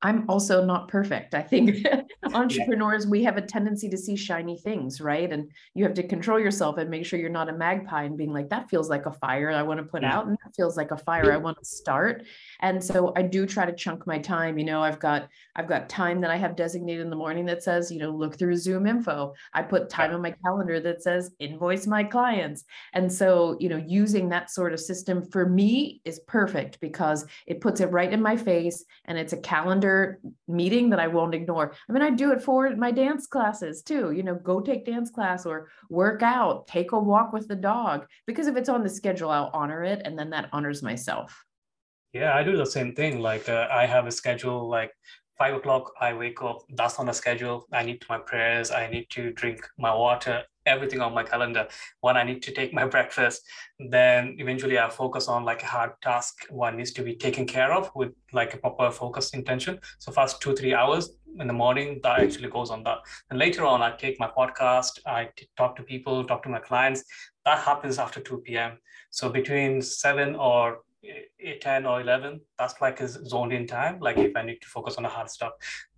I'm 0.00 0.28
also 0.28 0.64
not 0.64 0.86
perfect. 0.86 1.34
I 1.34 1.42
think 1.42 1.84
entrepreneurs, 2.34 3.06
we 3.06 3.24
have 3.24 3.36
a 3.36 3.42
tendency 3.42 3.88
to 3.88 3.96
see 3.96 4.14
shiny 4.14 4.56
things, 4.56 5.00
right? 5.00 5.32
And 5.32 5.50
you 5.74 5.84
have 5.84 5.94
to 5.94 6.06
control 6.06 6.38
yourself 6.38 6.78
and 6.78 6.88
make 6.88 7.04
sure 7.04 7.18
you're 7.18 7.30
not 7.30 7.48
a 7.48 7.52
magpie 7.52 8.04
and 8.04 8.16
being 8.16 8.32
like, 8.32 8.48
that 8.50 8.70
feels 8.70 8.88
like 8.88 9.06
a 9.06 9.12
fire 9.12 9.50
I 9.50 9.62
want 9.62 9.78
to 9.78 9.84
put 9.84 10.02
yeah. 10.02 10.16
out, 10.16 10.26
and 10.26 10.36
that 10.44 10.54
feels 10.54 10.76
like 10.76 10.92
a 10.92 10.96
fire 10.96 11.32
I 11.32 11.36
want 11.36 11.58
to 11.58 11.64
start. 11.64 12.24
And 12.60 12.82
so 12.82 13.12
I 13.16 13.22
do 13.22 13.44
try 13.44 13.66
to 13.66 13.72
chunk 13.72 14.06
my 14.06 14.18
time. 14.18 14.56
You 14.56 14.64
know, 14.64 14.82
I've 14.82 15.00
got 15.00 15.28
I've 15.56 15.68
got 15.68 15.88
time 15.88 16.20
that 16.20 16.30
I 16.30 16.36
have 16.36 16.54
designated 16.54 17.02
in 17.02 17.10
the 17.10 17.16
morning 17.16 17.46
that 17.46 17.64
says, 17.64 17.90
you 17.90 17.98
know, 17.98 18.10
look 18.10 18.38
through 18.38 18.54
ZoomInfo. 18.54 19.32
I 19.52 19.62
put 19.62 19.88
time 19.88 20.14
on 20.14 20.22
my 20.22 20.34
calendar 20.44 20.78
that 20.80 21.02
says 21.02 21.34
invoice 21.40 21.86
my 21.86 22.04
clients. 22.04 22.64
And 22.92 23.12
so, 23.12 23.56
you 23.58 23.68
know, 23.68 23.82
using 23.84 24.28
that 24.28 24.50
sort 24.50 24.72
of 24.72 24.80
system 24.80 25.28
for 25.30 25.48
me 25.48 26.00
is 26.04 26.20
perfect 26.20 26.78
because 26.80 27.26
it 27.46 27.60
puts 27.60 27.80
it 27.80 27.90
right 27.90 28.12
in 28.12 28.22
my 28.22 28.36
face 28.36 28.84
and 29.06 29.18
it's 29.18 29.32
a 29.32 29.38
calendar 29.38 29.87
meeting 30.46 30.90
that 30.90 31.00
I 31.00 31.06
won't 31.06 31.34
ignore. 31.34 31.72
I 31.88 31.92
mean, 31.92 32.02
I 32.02 32.10
do 32.10 32.32
it 32.32 32.42
for 32.42 32.74
my 32.76 32.90
dance 32.90 33.26
classes 33.26 33.82
too. 33.82 34.12
You 34.12 34.22
know, 34.22 34.34
go 34.34 34.60
take 34.60 34.86
dance 34.86 35.10
class 35.10 35.46
or 35.46 35.68
work 35.90 36.22
out, 36.22 36.66
take 36.66 36.92
a 36.92 36.98
walk 36.98 37.32
with 37.32 37.48
the 37.48 37.56
dog. 37.56 38.06
Because 38.26 38.46
if 38.46 38.56
it's 38.56 38.68
on 38.68 38.82
the 38.82 38.88
schedule, 38.88 39.30
I'll 39.30 39.50
honor 39.52 39.84
it. 39.84 40.02
And 40.04 40.18
then 40.18 40.30
that 40.30 40.48
honors 40.52 40.82
myself. 40.82 41.44
Yeah, 42.12 42.34
I 42.34 42.42
do 42.42 42.56
the 42.56 42.66
same 42.66 42.94
thing. 42.94 43.20
Like 43.20 43.48
uh, 43.48 43.68
I 43.70 43.86
have 43.86 44.06
a 44.06 44.12
schedule 44.12 44.68
like 44.68 44.92
five 45.38 45.54
o'clock 45.54 45.92
i 46.00 46.12
wake 46.12 46.42
up 46.42 46.58
that's 46.74 46.98
on 46.98 47.06
the 47.06 47.12
schedule 47.12 47.64
i 47.72 47.82
need 47.82 48.04
my 48.08 48.18
prayers 48.18 48.72
i 48.72 48.88
need 48.88 49.06
to 49.08 49.32
drink 49.32 49.60
my 49.78 49.94
water 49.94 50.42
everything 50.68 51.00
on 51.00 51.14
my 51.14 51.22
calendar. 51.22 51.66
When 52.00 52.16
i 52.16 52.22
need 52.22 52.42
to 52.42 52.52
take 52.52 52.72
my 52.72 52.86
breakfast. 52.96 53.42
Then 53.78 54.36
eventually 54.38 54.78
i 54.78 54.88
focus 54.88 55.28
on 55.28 55.44
like 55.44 55.62
a 55.62 55.66
hard 55.66 55.92
task 56.02 56.46
one 56.50 56.76
needs 56.76 56.92
to 56.92 57.02
be 57.02 57.14
taken 57.14 57.46
care 57.46 57.72
of 57.72 57.90
with 57.94 58.12
like 58.32 58.54
a 58.54 58.58
proper 58.58 58.90
focused 58.90 59.34
intention. 59.34 59.80
So 59.98 60.12
first 60.12 60.40
two 60.40 60.54
three 60.54 60.74
hours 60.74 61.10
in 61.40 61.46
the 61.46 61.58
morning 61.64 62.00
that 62.02 62.20
actually 62.20 62.48
goes 62.48 62.70
on 62.70 62.82
that. 62.84 62.98
And 63.30 63.38
later 63.38 63.64
on 63.64 63.82
i 63.82 63.90
take 64.04 64.20
my 64.20 64.30
podcast 64.40 64.98
I 65.06 65.30
talk 65.56 65.76
to 65.76 65.82
people 65.82 66.24
talk 66.24 66.42
to 66.44 66.48
my 66.48 66.60
clients. 66.60 67.04
That 67.44 67.58
happens 67.60 67.98
after 67.98 68.20
2 68.20 68.38
p.m 68.38 68.78
so 69.10 69.28
between 69.28 69.80
7 69.82 70.36
or 70.36 70.80
eh, 71.04 71.54
10 71.60 71.86
or 71.86 72.00
11 72.00 72.40
that's 72.58 72.80
like 72.80 73.00
is 73.00 73.18
zoned 73.26 73.52
in 73.52 73.66
time 73.66 73.98
like 74.00 74.18
if 74.18 74.36
i 74.36 74.42
need 74.42 74.60
to 74.60 74.68
focus 74.68 74.96
on 74.96 75.02
the 75.02 75.08
hard 75.08 75.30
stuff 75.30 75.52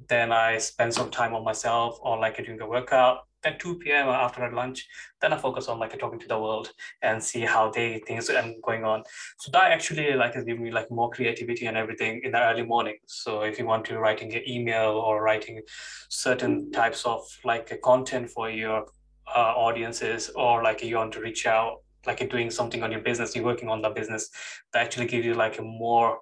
then 0.08 0.32
i 0.32 0.58
spend 0.58 0.92
some 0.92 1.10
time 1.10 1.34
on 1.34 1.44
myself 1.44 1.98
or 2.02 2.18
like 2.18 2.36
doing 2.44 2.60
a 2.60 2.66
workout 2.66 3.26
then 3.42 3.58
2 3.58 3.78
p.m 3.78 4.08
after 4.08 4.50
lunch 4.52 4.86
then 5.20 5.32
i 5.32 5.36
focus 5.36 5.68
on 5.68 5.78
like 5.78 5.98
talking 5.98 6.18
to 6.18 6.28
the 6.28 6.38
world 6.38 6.70
and 7.02 7.22
see 7.22 7.40
how 7.40 7.70
they 7.70 8.00
things 8.06 8.28
are 8.30 8.54
going 8.62 8.84
on. 8.84 9.02
So 9.38 9.50
that 9.52 9.72
actually 9.72 10.14
like 10.14 10.36
is 10.36 10.44
giving 10.44 10.64
me 10.64 10.70
like 10.70 10.90
more 10.90 11.10
creativity 11.10 11.66
and 11.66 11.76
everything 11.76 12.22
in 12.24 12.32
the 12.32 12.42
early 12.42 12.62
morning. 12.62 12.98
So 13.06 13.42
if 13.42 13.58
you 13.58 13.66
want 13.66 13.84
to 13.86 13.98
writing 13.98 14.34
an 14.34 14.48
email 14.48 14.92
or 14.92 15.22
writing 15.22 15.60
certain 16.08 16.70
types 16.72 17.04
of 17.04 17.22
like 17.44 17.80
content 17.82 18.30
for 18.30 18.50
your 18.50 18.86
uh, 19.34 19.52
audiences 19.56 20.30
or 20.34 20.62
like 20.62 20.82
you 20.82 20.96
want 20.96 21.12
to 21.12 21.20
reach 21.20 21.46
out 21.46 21.78
like 22.06 22.18
you're 22.20 22.28
doing 22.30 22.50
something 22.50 22.82
on 22.82 22.90
your 22.90 23.02
business, 23.02 23.36
you're 23.36 23.44
working 23.44 23.68
on 23.68 23.82
the 23.82 23.90
business 23.90 24.30
that 24.72 24.82
actually 24.82 25.06
gives 25.06 25.26
you 25.26 25.34
like 25.34 25.58
a 25.58 25.62
more 25.62 26.20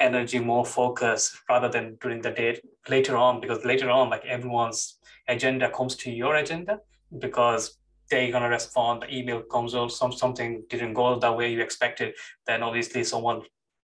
energy, 0.00 0.38
more 0.38 0.66
focus 0.66 1.34
rather 1.48 1.68
than 1.68 1.96
during 2.02 2.20
the 2.20 2.30
day 2.30 2.60
later 2.90 3.16
on, 3.16 3.40
because 3.40 3.64
later 3.64 3.88
on, 3.90 4.10
like 4.10 4.24
everyone's 4.26 4.97
agenda 5.28 5.70
comes 5.70 5.94
to 5.96 6.10
your 6.10 6.36
agenda 6.36 6.80
because 7.18 7.78
they're 8.10 8.32
gonna 8.32 8.48
respond, 8.48 9.02
the 9.02 9.14
email 9.14 9.42
comes 9.42 9.74
or 9.74 9.90
some 9.90 10.12
something 10.12 10.64
didn't 10.68 10.94
go 10.94 11.18
the 11.18 11.30
way 11.30 11.52
you 11.52 11.60
expected, 11.60 12.14
then 12.46 12.62
obviously 12.62 13.04
someone 13.04 13.42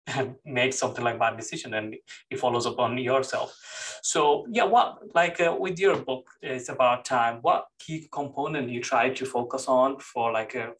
made 0.45 0.74
something 0.74 1.03
like 1.03 1.19
bad 1.19 1.38
decision 1.38 1.74
and 1.74 1.95
it 2.29 2.39
follows 2.39 2.65
up 2.65 2.79
on 2.79 2.98
yourself. 2.98 3.57
So 4.03 4.45
yeah, 4.50 4.65
what 4.65 5.00
like 5.15 5.39
uh, 5.39 5.55
with 5.60 5.79
your 5.79 5.98
book, 5.98 6.29
it's 6.41 6.69
about 6.69 7.05
time. 7.05 7.39
What 7.41 7.65
key 7.79 8.07
component 8.12 8.69
you 8.69 8.81
try 8.81 9.10
to 9.10 9.25
focus 9.25 9.67
on 9.67 10.00
for 10.00 10.31
like 10.31 10.55
a 10.55 10.74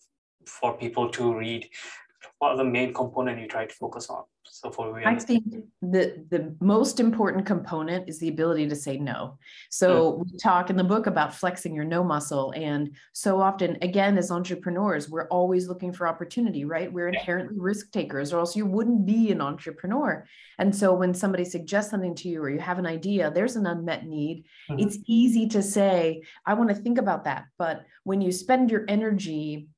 for 0.46 0.78
people 0.78 1.10
to 1.10 1.36
read? 1.36 1.70
What 2.40 2.52
are 2.52 2.58
the 2.58 2.64
main 2.64 2.94
component 2.94 3.40
you 3.40 3.48
try 3.48 3.66
to 3.66 3.74
focus 3.74 4.10
on? 4.10 4.24
So 4.62 4.70
for 4.70 5.08
I 5.08 5.16
think 5.16 5.44
the 5.82 6.24
the 6.30 6.56
most 6.60 7.00
important 7.00 7.48
component 7.48 8.08
is 8.08 8.20
the 8.20 8.28
ability 8.28 8.70
to 8.70 8.76
say 8.76 9.00
no. 9.00 9.40
So 9.72 10.12
mm. 10.12 10.26
we 10.26 10.38
talk 10.38 10.70
in 10.70 10.78
the 10.78 10.84
book 10.84 11.08
about 11.08 11.34
flexing 11.34 11.74
your 11.74 11.84
no 11.84 12.04
muscle, 12.04 12.54
and 12.56 12.92
so 13.12 13.42
often, 13.42 13.80
again, 13.82 14.20
as 14.20 14.30
entrepreneurs, 14.30 15.10
we're 15.10 15.28
always 15.30 15.68
looking 15.68 15.92
for 15.92 16.08
opportunity, 16.08 16.64
right? 16.64 16.94
We're 16.94 17.08
inherently 17.08 17.58
risk 17.60 17.92
takers, 17.92 18.32
or 18.32 18.40
else 18.40 18.56
you 18.56 18.68
wouldn't 18.68 19.04
be 19.04 19.32
an 19.32 19.42
entrepreneur. 19.42 20.28
And 20.60 20.76
so 20.76 20.94
when 20.94 21.16
somebody 21.16 21.46
suggests 21.46 21.90
something 21.90 22.14
to 22.16 22.30
you, 22.30 22.44
or 22.44 22.52
you 22.52 22.60
have 22.60 22.78
an 22.78 22.86
idea, 22.86 23.32
there's 23.32 23.56
an 23.56 23.66
unmet 23.66 24.06
need. 24.06 24.46
Mm-hmm. 24.70 24.80
It's 24.80 25.00
easy 25.08 25.48
to 25.48 25.64
say, 25.64 26.22
"I 26.46 26.54
want 26.54 26.70
to 26.70 26.76
think 26.76 27.00
about 27.00 27.24
that," 27.24 27.46
but 27.58 27.86
when 28.04 28.22
you 28.22 28.32
spend 28.32 28.70
your 28.70 28.86
energy 28.88 29.70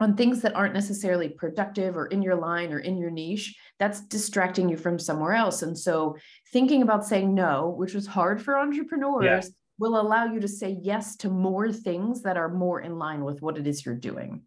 on 0.00 0.16
things 0.16 0.42
that 0.42 0.54
aren't 0.56 0.74
necessarily 0.74 1.28
productive 1.28 1.96
or 1.96 2.06
in 2.06 2.20
your 2.20 2.34
line 2.34 2.72
or 2.72 2.80
in 2.80 2.98
your 2.98 3.10
niche, 3.10 3.56
that's 3.78 4.00
distracting 4.02 4.68
you 4.68 4.76
from 4.76 4.98
somewhere 4.98 5.32
else. 5.32 5.62
And 5.62 5.78
so 5.78 6.16
thinking 6.52 6.82
about 6.82 7.06
saying 7.06 7.34
no, 7.34 7.74
which 7.76 7.94
was 7.94 8.06
hard 8.06 8.42
for 8.42 8.58
entrepreneurs, 8.58 9.24
yeah. 9.24 9.40
will 9.78 10.00
allow 10.00 10.24
you 10.24 10.40
to 10.40 10.48
say 10.48 10.76
yes 10.82 11.16
to 11.16 11.30
more 11.30 11.72
things 11.72 12.22
that 12.22 12.36
are 12.36 12.48
more 12.48 12.80
in 12.80 12.98
line 12.98 13.24
with 13.24 13.40
what 13.40 13.56
it 13.56 13.66
is 13.66 13.86
you're 13.86 13.94
doing. 13.94 14.42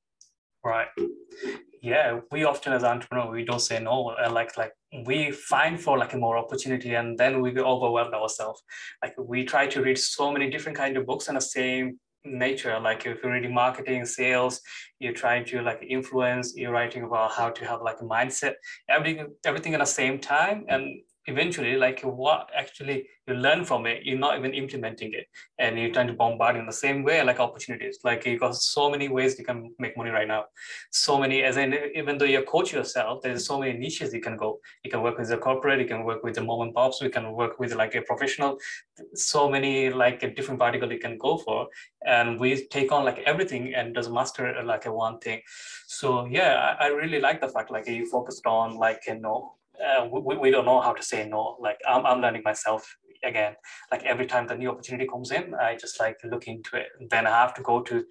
Right. 0.63 0.87
Yeah, 1.81 2.19
we 2.31 2.43
often 2.43 2.73
as 2.73 2.83
entrepreneurs 2.83 3.31
we 3.31 3.45
don't 3.45 3.61
say 3.61 3.79
no. 3.79 4.15
And 4.19 4.33
like 4.33 4.57
like 4.57 4.73
we 5.05 5.31
find 5.31 5.79
for 5.79 5.97
like 5.97 6.13
a 6.13 6.17
more 6.17 6.37
opportunity 6.37 6.95
and 6.95 7.17
then 7.17 7.41
we 7.41 7.57
overwhelm 7.57 8.13
ourselves. 8.13 8.61
Like 9.01 9.15
we 9.17 9.45
try 9.45 9.67
to 9.67 9.81
read 9.81 9.97
so 9.97 10.29
many 10.31 10.49
different 10.49 10.77
kind 10.77 10.97
of 10.97 11.05
books 11.05 11.29
on 11.29 11.35
the 11.35 11.41
same 11.41 11.99
nature 12.25 12.79
like 12.79 13.05
if 13.05 13.24
you're 13.24 13.31
reading 13.31 13.53
marketing 13.53 14.05
sales 14.05 14.59
you're 15.00 15.13
trying 15.13 15.45
to 15.45 15.62
like 15.62 15.81
influence 15.88 16.53
you're 16.55 16.71
writing 16.71 17.03
about 17.03 17.31
how 17.31 17.50
to 17.50 17.65
have 17.65 17.81
like 17.81 17.97
a 18.01 18.03
mindset 18.03 18.53
everything 18.89 19.27
everything 19.45 19.74
at 19.74 19.79
the 19.79 19.86
same 19.86 20.19
time 20.19 20.65
and 20.67 21.00
eventually 21.27 21.75
like 21.75 22.00
what 22.01 22.50
actually 22.55 23.05
you 23.27 23.34
learn 23.34 23.65
from 23.65 23.86
it 23.86 24.03
you're 24.03 24.17
not 24.17 24.38
even 24.38 24.53
implementing 24.53 25.13
it. 25.13 25.27
And 25.60 25.77
you're 25.77 25.91
trying 25.91 26.07
to 26.07 26.13
bombard 26.13 26.55
in 26.55 26.65
the 26.65 26.72
same 26.72 27.03
way 27.03 27.22
like 27.24 27.39
opportunities. 27.39 28.00
Like 28.03 28.25
you 28.25 28.39
got 28.39 28.55
so 28.55 28.89
many 28.89 29.10
ways 29.10 29.38
you 29.38 29.46
can 29.46 29.74
make 29.77 29.98
money 29.98 30.10
right 30.10 30.27
now. 30.27 30.46
So 30.91 31.19
many 31.19 31.43
as 31.43 31.57
in 31.57 31.77
even 31.93 32.17
though 32.17 32.25
you 32.25 32.41
coach 32.43 32.72
yourself 32.74 33.22
there's 33.22 33.46
so 33.46 33.60
many 33.60 33.77
niches 33.77 34.13
you 34.13 34.22
can 34.22 34.38
go. 34.38 34.60
You 34.84 34.89
can 34.89 35.01
work 35.01 35.17
with 35.17 35.29
a 35.31 35.38
corporate 35.38 35.79
you 35.79 35.86
can 35.86 36.05
work 36.05 36.24
with 36.24 36.36
the 36.36 36.41
mom 36.41 36.62
and 36.62 36.74
pops 36.74 37.01
you 37.01 37.10
can 37.10 37.34
work 37.34 37.60
with 37.60 37.74
like 37.75 37.96
a 37.96 38.01
professional. 38.01 38.57
So 39.13 39.50
many 39.50 39.89
like 39.89 40.24
a 40.24 40.34
different 40.34 40.60
vertical 40.60 40.91
you 40.91 41.00
can 41.00 41.17
go 41.17 41.38
for. 41.38 41.67
And 42.05 42.39
we 42.39 42.67
take 42.67 42.91
on 42.93 43.03
like 43.03 43.19
everything 43.25 43.74
and 43.75 43.93
does 43.93 44.10
master 44.10 44.63
like 44.63 44.86
a 44.86 44.93
one 44.93 45.19
thing. 45.19 45.41
So 45.88 46.25
yeah 46.25 46.75
I, 46.79 46.86
I 46.86 46.88
really 46.88 47.19
like 47.19 47.41
the 47.41 47.50
fact 47.50 47.69
like 47.69 47.88
you 47.88 48.05
focused 48.10 48.46
on 48.46 48.77
like 48.77 49.03
you 49.07 49.19
know 49.19 49.57
uh, 49.86 50.07
we, 50.07 50.38
we 50.38 50.51
don't 50.51 50.65
know 50.65 50.81
how 50.81 50.93
to 50.93 51.03
say 51.03 51.27
no. 51.27 51.57
Like 51.60 51.79
I'm, 51.88 52.05
I'm 52.05 52.22
learning 52.22 52.43
myself 52.43 52.96
again. 53.24 53.55
Like 53.91 54.03
every 54.03 54.25
time 54.25 54.48
the 54.48 54.55
new 54.55 54.69
opportunity 54.69 55.07
comes 55.07 55.31
in, 55.31 55.53
I 55.55 55.75
just 55.75 56.00
like 56.00 56.17
look 56.24 56.48
into 56.48 56.77
it. 56.77 56.88
Then 57.10 57.27
I 57.27 57.31
have 57.31 57.53
to 57.55 57.62
go 57.62 57.81
to 57.81 58.03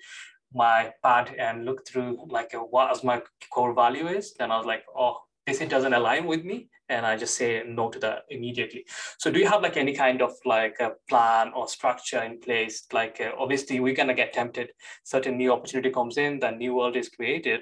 my 0.54 0.92
pad 1.02 1.35
and 1.38 1.64
look 1.64 1.87
through 1.87 2.26
like 2.28 2.52
what 2.70 3.04
my 3.04 3.23
core 3.50 3.75
value 3.75 4.08
is. 4.08 4.35
Then 4.35 4.50
I 4.50 4.56
was 4.56 4.66
like, 4.66 4.85
oh, 4.96 5.18
this 5.46 5.61
it 5.61 5.68
doesn't 5.68 5.92
align 5.92 6.26
with 6.26 6.44
me, 6.44 6.68
and 6.88 7.06
I 7.06 7.16
just 7.16 7.37
say 7.37 7.62
no 7.66 7.88
to 7.90 7.99
that 8.00 8.23
immediately. 8.30 8.85
So 9.18 9.30
do 9.30 9.38
you 9.38 9.49
have 9.49 9.62
like 9.62 9.76
any 9.76 9.94
kind 9.94 10.20
of 10.20 10.32
like 10.44 10.76
a 10.80 10.92
plan 11.08 11.52
or 11.54 11.68
structure 11.68 12.20
in 12.23 12.40
place? 12.40 12.85
Like 12.92 13.20
uh, 13.20 13.30
obviously 13.38 13.78
we're 13.78 13.94
gonna 13.94 14.14
get 14.14 14.32
tempted. 14.32 14.70
Certain 15.04 15.37
new 15.37 15.52
opportunity 15.52 15.90
comes 15.90 16.18
in, 16.18 16.40
the 16.40 16.50
new 16.50 16.75
world 16.75 16.96
is 16.96 17.08
created. 17.08 17.61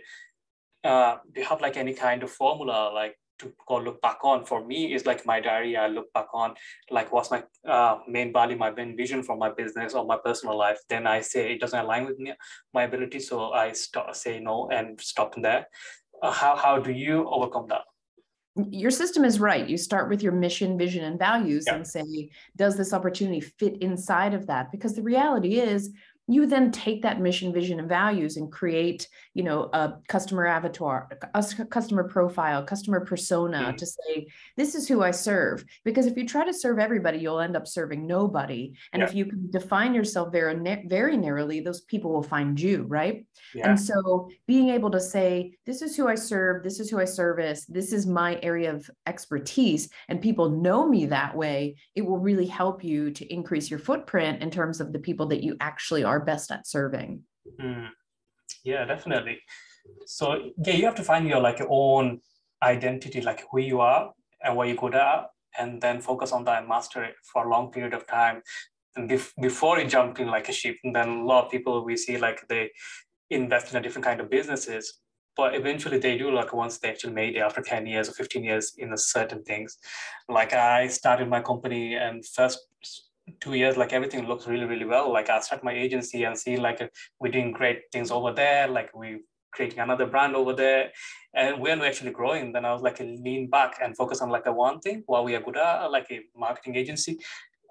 Uh, 0.82 1.16
do 1.32 1.40
you 1.40 1.46
have 1.46 1.60
like 1.60 1.76
any 1.76 1.94
kind 1.94 2.22
of 2.22 2.30
formula 2.30 2.90
like 2.94 3.16
to 3.38 3.52
go 3.66 3.76
look 3.76 4.00
back 4.00 4.18
on 4.22 4.44
for 4.44 4.64
me 4.64 4.94
is 4.94 5.06
like 5.06 5.24
my 5.26 5.40
diary 5.40 5.76
i 5.76 5.86
look 5.86 6.12
back 6.12 6.26
on 6.32 6.54
like 6.90 7.12
what's 7.12 7.30
my 7.30 7.42
uh, 7.68 7.98
main 8.08 8.32
value 8.32 8.56
my 8.56 8.70
main 8.70 8.96
vision 8.96 9.22
for 9.22 9.36
my 9.36 9.50
business 9.50 9.94
or 9.94 10.04
my 10.04 10.18
personal 10.24 10.56
life 10.56 10.78
then 10.88 11.06
i 11.06 11.20
say 11.20 11.52
it 11.52 11.60
doesn't 11.60 11.84
align 11.84 12.04
with 12.06 12.18
me 12.18 12.32
my 12.72 12.84
ability 12.84 13.20
so 13.20 13.52
i 13.52 13.72
stop 13.72 14.14
say 14.14 14.38
no 14.38 14.68
and 14.70 15.00
stop 15.00 15.34
there 15.40 15.66
uh, 16.22 16.30
how, 16.30 16.54
how 16.56 16.78
do 16.78 16.92
you 16.92 17.28
overcome 17.28 17.66
that 17.68 17.82
your 18.70 18.90
system 18.90 19.24
is 19.24 19.40
right. 19.40 19.68
You 19.68 19.76
start 19.76 20.08
with 20.08 20.22
your 20.22 20.32
mission, 20.32 20.78
vision, 20.78 21.04
and 21.04 21.18
values 21.18 21.64
yeah. 21.66 21.74
and 21.74 21.86
say, 21.86 22.30
does 22.56 22.76
this 22.76 22.92
opportunity 22.92 23.40
fit 23.40 23.82
inside 23.82 24.32
of 24.32 24.46
that? 24.46 24.70
Because 24.70 24.94
the 24.94 25.02
reality 25.02 25.58
is, 25.58 25.90
you 26.26 26.46
then 26.46 26.72
take 26.72 27.02
that 27.02 27.20
mission 27.20 27.52
vision 27.52 27.78
and 27.78 27.88
values 27.88 28.36
and 28.36 28.50
create 28.50 29.08
you 29.34 29.42
know 29.42 29.68
a 29.72 29.94
customer 30.08 30.46
avatar 30.46 31.08
a 31.34 31.44
customer 31.66 32.04
profile 32.04 32.64
customer 32.64 33.00
persona 33.00 33.58
mm-hmm. 33.58 33.76
to 33.76 33.86
say 33.86 34.26
this 34.56 34.74
is 34.74 34.88
who 34.88 35.02
i 35.02 35.10
serve 35.10 35.64
because 35.84 36.06
if 36.06 36.16
you 36.16 36.26
try 36.26 36.44
to 36.44 36.54
serve 36.54 36.78
everybody 36.78 37.18
you'll 37.18 37.40
end 37.40 37.56
up 37.56 37.66
serving 37.66 38.06
nobody 38.06 38.72
and 38.92 39.00
yeah. 39.00 39.06
if 39.06 39.14
you 39.14 39.26
can 39.26 39.50
define 39.50 39.94
yourself 39.94 40.32
very 40.32 40.54
very 40.86 41.16
narrowly 41.16 41.60
those 41.60 41.82
people 41.82 42.10
will 42.10 42.22
find 42.22 42.58
you 42.58 42.84
right 42.84 43.26
yeah. 43.54 43.68
and 43.68 43.80
so 43.80 44.28
being 44.46 44.70
able 44.70 44.90
to 44.90 45.00
say 45.00 45.52
this 45.66 45.82
is 45.82 45.94
who 45.94 46.08
i 46.08 46.14
serve 46.14 46.62
this 46.62 46.80
is 46.80 46.88
who 46.88 46.98
i 46.98 47.04
service 47.04 47.66
this 47.66 47.92
is 47.92 48.06
my 48.06 48.38
area 48.42 48.72
of 48.72 48.90
expertise 49.06 49.90
and 50.08 50.22
people 50.22 50.48
know 50.48 50.88
me 50.88 51.04
that 51.04 51.36
way 51.36 51.76
it 51.94 52.02
will 52.02 52.18
really 52.18 52.46
help 52.46 52.82
you 52.82 53.10
to 53.10 53.30
increase 53.32 53.68
your 53.68 53.78
footprint 53.78 54.42
in 54.42 54.50
terms 54.50 54.80
of 54.80 54.92
the 54.92 54.98
people 54.98 55.26
that 55.26 55.42
you 55.42 55.56
actually 55.60 56.02
are 56.02 56.13
are 56.14 56.24
best 56.24 56.50
at 56.50 56.66
serving. 56.66 57.22
Mm. 57.60 57.88
Yeah, 58.64 58.84
definitely. 58.84 59.40
So 60.06 60.24
yeah, 60.64 60.74
you 60.74 60.84
have 60.86 60.94
to 60.96 61.02
find 61.02 61.28
your 61.28 61.40
like 61.40 61.58
your 61.58 61.68
own 61.70 62.20
identity, 62.62 63.20
like 63.20 63.44
who 63.50 63.60
you 63.60 63.80
are 63.80 64.12
and 64.42 64.56
what 64.56 64.68
you're 64.68 64.84
good 64.84 64.94
at, 64.94 65.26
and 65.58 65.80
then 65.80 66.00
focus 66.00 66.32
on 66.32 66.44
that 66.44 66.60
and 66.60 66.68
master 66.68 67.04
it 67.04 67.14
for 67.32 67.46
a 67.46 67.50
long 67.50 67.70
period 67.70 67.94
of 67.94 68.06
time. 68.06 68.42
And 68.96 69.10
bef- 69.10 69.32
before 69.40 69.78
you 69.78 69.88
jump 69.88 70.20
in 70.20 70.28
like 70.28 70.48
a 70.48 70.52
ship, 70.52 70.76
and 70.84 70.94
then 70.94 71.08
a 71.08 71.24
lot 71.24 71.46
of 71.46 71.50
people 71.50 71.84
we 71.84 71.96
see 71.96 72.16
like 72.16 72.46
they 72.48 72.70
invest 73.30 73.72
in 73.72 73.78
a 73.78 73.82
different 73.82 74.04
kind 74.04 74.20
of 74.20 74.30
businesses, 74.30 75.00
but 75.36 75.54
eventually 75.54 75.98
they 75.98 76.16
do 76.16 76.30
like 76.30 76.52
once 76.52 76.78
they 76.78 76.88
actually 76.88 77.12
made 77.12 77.34
it 77.36 77.40
after 77.40 77.60
10 77.60 77.86
years 77.86 78.08
or 78.08 78.12
15 78.12 78.44
years 78.44 78.72
in 78.78 78.92
a 78.92 78.98
certain 78.98 79.42
things 79.42 79.76
like 80.28 80.52
i 80.52 80.86
started 80.86 81.28
my 81.28 81.40
company 81.40 81.96
and 81.96 82.24
first 82.26 82.58
two 83.40 83.54
years 83.54 83.76
like 83.76 83.92
everything 83.92 84.26
looks 84.26 84.46
really 84.46 84.66
really 84.66 84.84
well. 84.84 85.12
Like 85.12 85.30
i 85.30 85.40
start 85.40 85.64
my 85.64 85.72
agency 85.72 86.24
and 86.24 86.38
see 86.38 86.56
like 86.56 86.80
we're 87.20 87.32
doing 87.32 87.52
great 87.52 87.82
things 87.92 88.10
over 88.10 88.32
there. 88.32 88.68
Like 88.68 88.94
we 88.94 89.20
creating 89.52 89.78
another 89.78 90.06
brand 90.06 90.34
over 90.34 90.52
there. 90.52 90.90
And 91.34 91.60
when 91.60 91.78
we're 91.78 91.86
actually 91.86 92.10
growing. 92.10 92.52
Then 92.52 92.64
i 92.64 92.72
was 92.72 92.82
like 92.82 93.00
lean 93.00 93.48
back 93.48 93.78
and 93.82 93.96
focus 93.96 94.20
on 94.20 94.30
like 94.30 94.46
a 94.46 94.52
one 94.52 94.80
thing 94.80 95.02
while 95.06 95.24
we 95.24 95.34
are 95.34 95.40
good 95.40 95.56
at 95.56 95.90
like 95.90 96.06
a 96.10 96.20
marketing 96.36 96.76
agency 96.76 97.18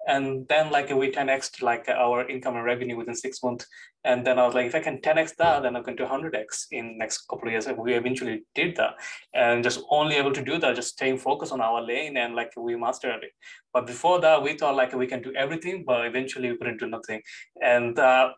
and 0.06 0.46
then 0.48 0.70
like 0.70 0.90
we 0.90 1.10
10x 1.10 1.62
like 1.62 1.88
our 1.88 2.28
income 2.28 2.56
and 2.56 2.64
revenue 2.64 2.96
within 2.96 3.14
six 3.14 3.42
months. 3.42 3.66
And 4.04 4.26
then 4.26 4.38
i 4.38 4.44
was 4.44 4.54
like 4.54 4.66
if 4.66 4.74
i 4.74 4.80
can 4.80 4.98
10x 4.98 5.36
that 5.36 5.62
then 5.62 5.76
i 5.76 5.80
can 5.80 5.96
do 5.96 6.04
100x 6.04 6.66
in 6.72 6.98
next 6.98 7.26
couple 7.28 7.48
of 7.48 7.52
years. 7.52 7.66
We 7.76 7.94
eventually 7.94 8.44
did 8.54 8.76
that. 8.76 8.94
And 9.34 9.64
just 9.64 9.82
only 9.90 10.16
able 10.16 10.32
to 10.32 10.44
do 10.44 10.58
that 10.58 10.76
just 10.76 10.90
staying 10.90 11.18
focused 11.18 11.52
on 11.52 11.60
our 11.60 11.80
lane 11.82 12.16
and 12.16 12.34
like 12.34 12.52
we 12.56 12.76
mastered 12.76 13.24
it. 13.24 13.32
But 13.72 13.86
before 13.86 14.20
that 14.20 14.42
we 14.42 14.56
thought 14.56 14.76
like 14.76 14.92
we 14.92 15.06
can 15.06 15.22
do 15.22 15.32
everything 15.34 15.84
but 15.86 16.06
eventually 16.06 16.50
we 16.50 16.58
couldn't 16.58 16.80
do 16.80 16.86
nothing. 16.86 17.22
And 17.62 17.98
uh, 17.98 18.32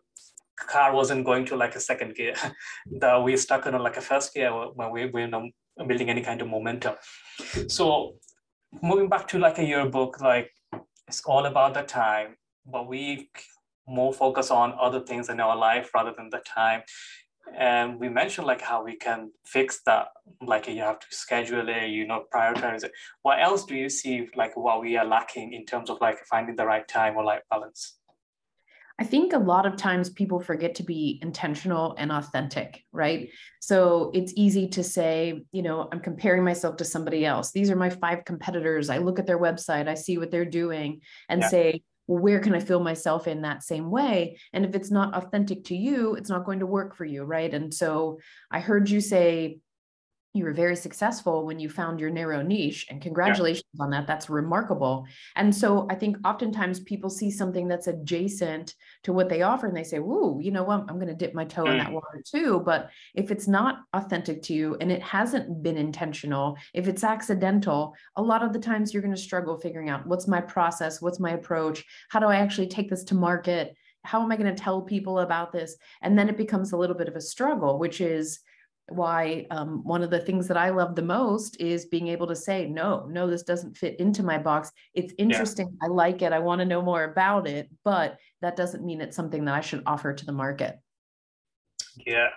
car 0.57 0.93
wasn't 0.93 1.25
going 1.25 1.45
to 1.45 1.55
like 1.55 1.75
a 1.75 1.79
second 1.79 2.15
gear. 2.15 2.35
That 2.99 3.23
we 3.23 3.37
stuck 3.37 3.65
in 3.65 3.77
like 3.77 3.97
a 3.97 4.01
first 4.01 4.33
gear 4.33 4.51
when 4.51 4.91
we 4.91 5.05
were 5.05 5.27
not 5.27 5.43
building 5.87 6.09
any 6.09 6.21
kind 6.21 6.41
of 6.41 6.47
momentum. 6.47 6.95
So 7.67 8.15
moving 8.81 9.09
back 9.09 9.27
to 9.29 9.39
like 9.39 9.59
a 9.59 9.63
yearbook 9.63 10.19
like 10.21 10.51
it's 11.07 11.21
all 11.25 11.45
about 11.45 11.73
the 11.73 11.83
time, 11.83 12.35
but 12.65 12.87
we 12.87 13.29
more 13.87 14.13
focus 14.13 14.51
on 14.51 14.73
other 14.79 14.99
things 14.99 15.29
in 15.29 15.39
our 15.39 15.55
life 15.55 15.89
rather 15.93 16.13
than 16.15 16.29
the 16.29 16.39
time. 16.39 16.81
And 17.57 17.97
we 17.97 18.09
mentioned 18.09 18.45
like 18.45 18.61
how 18.61 18.83
we 18.83 18.97
can 18.97 19.31
fix 19.45 19.79
that, 19.85 20.09
like 20.41 20.67
you 20.67 20.81
have 20.81 20.99
to 20.99 21.07
schedule 21.09 21.69
it, 21.69 21.89
you 21.89 22.05
know, 22.05 22.25
prioritize 22.33 22.83
it. 22.83 22.91
What 23.21 23.41
else 23.41 23.63
do 23.63 23.75
you 23.75 23.89
see 23.89 24.27
like 24.35 24.57
what 24.57 24.81
we 24.81 24.97
are 24.97 25.05
lacking 25.05 25.53
in 25.53 25.65
terms 25.65 25.89
of 25.89 26.01
like 26.01 26.17
finding 26.29 26.57
the 26.57 26.65
right 26.65 26.85
time 26.85 27.15
or 27.15 27.23
life 27.23 27.43
balance? 27.49 27.99
I 28.99 29.03
think 29.03 29.33
a 29.33 29.37
lot 29.37 29.67
of 29.67 29.77
times 29.77 30.09
people 30.09 30.39
forget 30.39 30.75
to 30.75 30.83
be 30.83 31.19
intentional 31.21 31.95
and 31.99 32.11
authentic, 32.11 32.83
right? 32.91 33.29
So 33.59 34.11
it's 34.13 34.33
easy 34.35 34.67
to 34.69 34.83
say, 34.83 35.43
you 35.51 35.61
know, 35.61 35.87
I'm 35.91 35.99
comparing 35.99 36.43
myself 36.43 36.77
to 36.77 36.85
somebody 36.85 37.23
else. 37.23 37.51
These 37.51 37.69
are 37.69 37.75
my 37.75 37.91
five 37.91 38.25
competitors. 38.25 38.89
I 38.89 38.97
look 38.97 39.19
at 39.19 39.27
their 39.27 39.39
website, 39.39 39.87
I 39.87 39.93
see 39.93 40.17
what 40.17 40.31
they're 40.31 40.45
doing, 40.45 41.01
and 41.29 41.41
yeah. 41.41 41.47
say, 41.47 41.83
well, 42.07 42.23
where 42.23 42.39
can 42.39 42.55
I 42.55 42.59
feel 42.59 42.79
myself 42.79 43.27
in 43.27 43.41
that 43.41 43.63
same 43.63 43.91
way? 43.91 44.39
And 44.53 44.65
if 44.65 44.73
it's 44.73 44.89
not 44.89 45.13
authentic 45.13 45.65
to 45.65 45.75
you, 45.75 46.15
it's 46.15 46.29
not 46.29 46.45
going 46.45 46.59
to 46.59 46.65
work 46.65 46.95
for 46.95 47.05
you, 47.05 47.23
right? 47.23 47.53
And 47.53 47.71
so 47.71 48.19
I 48.49 48.61
heard 48.61 48.89
you 48.89 49.01
say, 49.01 49.59
you 50.37 50.45
were 50.45 50.53
very 50.53 50.75
successful 50.75 51.45
when 51.45 51.59
you 51.59 51.69
found 51.69 51.99
your 51.99 52.09
narrow 52.09 52.41
niche 52.41 52.87
and 52.89 53.01
congratulations 53.01 53.65
yeah. 53.73 53.83
on 53.83 53.89
that. 53.89 54.07
That's 54.07 54.29
remarkable. 54.29 55.05
And 55.35 55.53
so 55.53 55.87
i 55.89 55.95
think 55.95 56.17
oftentimes 56.25 56.79
people 56.81 57.09
see 57.09 57.31
something 57.31 57.67
that's 57.67 57.87
adjacent 57.87 58.75
to 59.03 59.13
what 59.13 59.29
they 59.29 59.41
offer 59.41 59.67
and 59.67 59.75
they 59.75 59.83
say 59.83 59.99
whoa 59.99 60.39
you 60.39 60.51
know 60.51 60.63
what? 60.63 60.85
I'm 60.87 60.99
going 60.99 61.07
to 61.07 61.13
dip 61.13 61.33
my 61.33 61.45
toe 61.45 61.63
mm. 61.63 61.71
in 61.71 61.77
that 61.77 61.91
water 61.91 62.21
too. 62.25 62.61
But 62.65 62.89
if 63.15 63.31
it's 63.31 63.47
not 63.47 63.79
authentic 63.93 64.41
to 64.43 64.53
you 64.53 64.77
and 64.79 64.91
it 64.91 65.01
hasn't 65.01 65.63
been 65.63 65.77
intentional 65.77 66.57
if 66.73 66.87
it's 66.87 67.03
accidental 67.03 67.95
a 68.15 68.21
lot 68.21 68.43
of 68.43 68.53
the 68.53 68.59
times 68.59 68.93
you're 68.93 69.03
going 69.03 69.15
to 69.15 69.21
struggle 69.21 69.57
figuring 69.57 69.89
out 69.89 70.05
what's 70.05 70.27
my 70.27 70.41
process? 70.41 71.01
What's 71.01 71.19
my 71.19 71.31
approach? 71.31 71.83
How 72.09 72.19
do 72.19 72.27
i 72.27 72.37
actually 72.37 72.67
take 72.67 72.89
this 72.89 73.03
to 73.05 73.15
market? 73.15 73.75
How 74.03 74.21
am 74.21 74.31
i 74.31 74.37
going 74.37 74.53
to 74.53 74.63
tell 74.63 74.81
people 74.81 75.19
about 75.19 75.51
this? 75.51 75.75
And 76.01 76.17
then 76.17 76.29
it 76.29 76.37
becomes 76.37 76.71
a 76.71 76.77
little 76.77 76.95
bit 76.95 77.07
of 77.07 77.15
a 77.15 77.21
struggle 77.21 77.79
which 77.79 78.01
is 78.01 78.39
why 78.89 79.45
um, 79.51 79.83
one 79.83 80.01
of 80.01 80.09
the 80.09 80.19
things 80.19 80.47
that 80.47 80.57
I 80.57 80.69
love 80.69 80.95
the 80.95 81.01
most 81.01 81.59
is 81.59 81.85
being 81.85 82.07
able 82.07 82.27
to 82.27 82.35
say, 82.35 82.67
no, 82.67 83.05
no, 83.09 83.29
this 83.29 83.43
doesn't 83.43 83.77
fit 83.77 83.99
into 83.99 84.23
my 84.23 84.37
box. 84.37 84.71
It's 84.93 85.13
interesting. 85.17 85.67
Yeah. 85.67 85.87
I 85.87 85.91
like 85.91 86.21
it. 86.21 86.31
I 86.31 86.39
want 86.39 86.59
to 86.59 86.65
know 86.65 86.81
more 86.81 87.03
about 87.03 87.47
it, 87.47 87.69
but 87.83 88.17
that 88.41 88.55
doesn't 88.55 88.85
mean 88.85 89.01
it's 89.01 89.15
something 89.15 89.43
that 89.45 89.55
I 89.55 89.61
should 89.61 89.83
offer 89.85 90.13
to 90.13 90.25
the 90.25 90.31
market. 90.31 90.79
Yeah. 92.05 92.29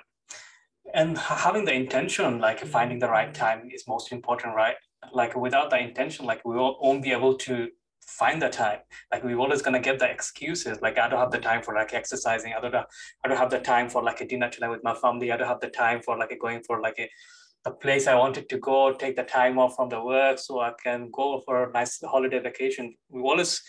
And 0.92 1.16
having 1.16 1.64
the 1.64 1.72
intention, 1.72 2.40
like 2.40 2.58
finding 2.60 2.98
the 2.98 3.08
right 3.08 3.32
time 3.32 3.68
is 3.72 3.86
most 3.86 4.10
important, 4.10 4.56
right? 4.56 4.74
Like 5.12 5.36
without 5.36 5.70
the 5.70 5.78
intention, 5.78 6.26
like 6.26 6.44
we 6.44 6.56
won't 6.56 7.02
be 7.02 7.12
able 7.12 7.36
to 7.38 7.68
find 8.00 8.40
the 8.40 8.48
time. 8.48 8.80
Like 9.12 9.24
we're 9.24 9.38
always 9.38 9.62
gonna 9.62 9.80
get 9.80 9.98
the 9.98 10.10
excuses. 10.10 10.80
Like 10.82 10.98
I 10.98 11.08
don't 11.08 11.18
have 11.18 11.30
the 11.30 11.38
time 11.38 11.62
for 11.62 11.74
like 11.74 11.94
exercising. 11.94 12.52
I 12.56 12.60
don't 12.60 12.74
have, 12.74 12.86
I 13.24 13.28
don't 13.28 13.38
have 13.38 13.50
the 13.50 13.60
time 13.60 13.88
for 13.88 14.02
like 14.02 14.20
a 14.20 14.26
dinner 14.26 14.48
tonight 14.48 14.70
with 14.70 14.84
my 14.84 14.94
family. 14.94 15.32
I 15.32 15.36
don't 15.36 15.48
have 15.48 15.60
the 15.60 15.68
time 15.68 16.02
for 16.02 16.18
like 16.18 16.32
a, 16.32 16.36
going 16.36 16.62
for 16.62 16.80
like 16.80 16.98
a 16.98 17.08
the 17.64 17.70
place 17.70 18.06
I 18.06 18.14
wanted 18.14 18.48
to 18.48 18.58
go, 18.58 18.92
take 18.94 19.16
the 19.16 19.22
time 19.22 19.58
off 19.58 19.76
from 19.76 19.90
the 19.90 20.02
work 20.02 20.38
so 20.38 20.60
I 20.60 20.72
can 20.82 21.10
go 21.12 21.42
for 21.44 21.64
a 21.64 21.72
nice 21.72 22.00
holiday 22.02 22.38
vacation. 22.38 22.94
We 23.10 23.20
always 23.20 23.62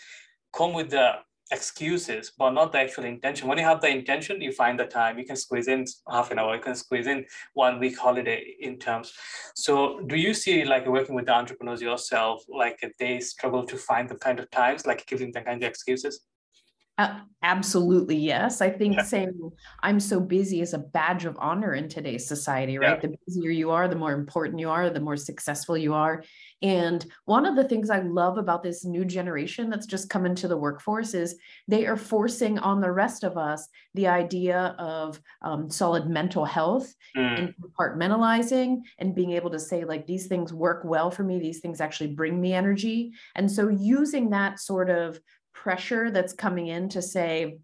come 0.52 0.72
with 0.72 0.90
the 0.90 1.16
excuses, 1.52 2.32
but 2.36 2.50
not 2.50 2.72
the 2.72 2.78
actual 2.78 3.04
intention. 3.04 3.46
When 3.46 3.58
you 3.58 3.64
have 3.64 3.80
the 3.80 3.88
intention, 3.88 4.40
you 4.40 4.52
find 4.52 4.78
the 4.78 4.86
time. 4.86 5.18
You 5.18 5.24
can 5.24 5.36
squeeze 5.36 5.68
in 5.68 5.84
half 6.10 6.30
an 6.30 6.38
hour. 6.38 6.56
You 6.56 6.62
can 6.62 6.74
squeeze 6.74 7.06
in 7.06 7.24
one 7.54 7.78
week 7.78 7.98
holiday 7.98 8.56
in 8.60 8.78
terms. 8.78 9.12
So, 9.54 10.00
do 10.06 10.16
you 10.16 10.34
see 10.34 10.64
like 10.64 10.86
working 10.86 11.14
with 11.14 11.26
the 11.26 11.34
entrepreneurs 11.34 11.82
yourself, 11.82 12.42
like 12.48 12.80
they 12.98 13.20
struggle 13.20 13.64
to 13.66 13.76
find 13.76 14.08
the 14.08 14.16
kind 14.16 14.40
of 14.40 14.50
times, 14.50 14.86
like 14.86 15.06
giving 15.06 15.30
the 15.32 15.42
kind 15.42 15.62
of 15.62 15.68
excuses? 15.68 16.20
Uh, 17.02 17.20
absolutely 17.44 18.16
yes. 18.16 18.60
I 18.60 18.70
think 18.70 18.94
yeah. 18.94 19.02
saying 19.02 19.50
I'm 19.82 19.98
so 19.98 20.20
busy 20.20 20.60
is 20.60 20.74
a 20.74 20.78
badge 20.78 21.24
of 21.24 21.36
honor 21.40 21.74
in 21.74 21.88
today's 21.88 22.28
society, 22.28 22.78
right? 22.78 23.00
Yeah. 23.02 23.08
The 23.08 23.16
busier 23.26 23.50
you 23.50 23.72
are, 23.72 23.88
the 23.88 23.96
more 23.96 24.12
important 24.12 24.60
you 24.60 24.70
are, 24.70 24.88
the 24.90 25.00
more 25.00 25.16
successful 25.16 25.76
you 25.76 25.92
are. 25.92 26.22
And 26.62 27.04
one 27.24 27.44
of 27.44 27.56
the 27.56 27.64
things 27.64 27.90
I 27.90 27.98
love 27.98 28.38
about 28.38 28.62
this 28.62 28.84
new 28.84 29.04
generation 29.04 29.68
that's 29.68 29.86
just 29.86 30.08
come 30.08 30.24
into 30.24 30.46
the 30.46 30.56
workforce 30.56 31.14
is 31.14 31.36
they 31.66 31.86
are 31.86 31.96
forcing 31.96 32.60
on 32.60 32.80
the 32.80 32.92
rest 32.92 33.24
of 33.24 33.36
us 33.36 33.66
the 33.94 34.06
idea 34.06 34.76
of 34.78 35.20
um, 35.42 35.68
solid 35.68 36.08
mental 36.08 36.44
health 36.44 36.94
mm. 37.16 37.38
and 37.38 37.54
compartmentalizing 37.60 38.82
and 38.98 39.16
being 39.16 39.32
able 39.32 39.50
to 39.50 39.58
say, 39.58 39.84
like, 39.84 40.06
these 40.06 40.28
things 40.28 40.52
work 40.52 40.82
well 40.84 41.10
for 41.10 41.24
me, 41.24 41.40
these 41.40 41.58
things 41.58 41.80
actually 41.80 42.14
bring 42.14 42.40
me 42.40 42.52
energy. 42.52 43.10
And 43.34 43.50
so 43.50 43.66
using 43.66 44.30
that 44.30 44.60
sort 44.60 44.88
of 44.88 45.18
pressure 45.54 46.10
that's 46.10 46.32
coming 46.32 46.68
in 46.68 46.88
to 46.90 47.02
say, 47.02 47.58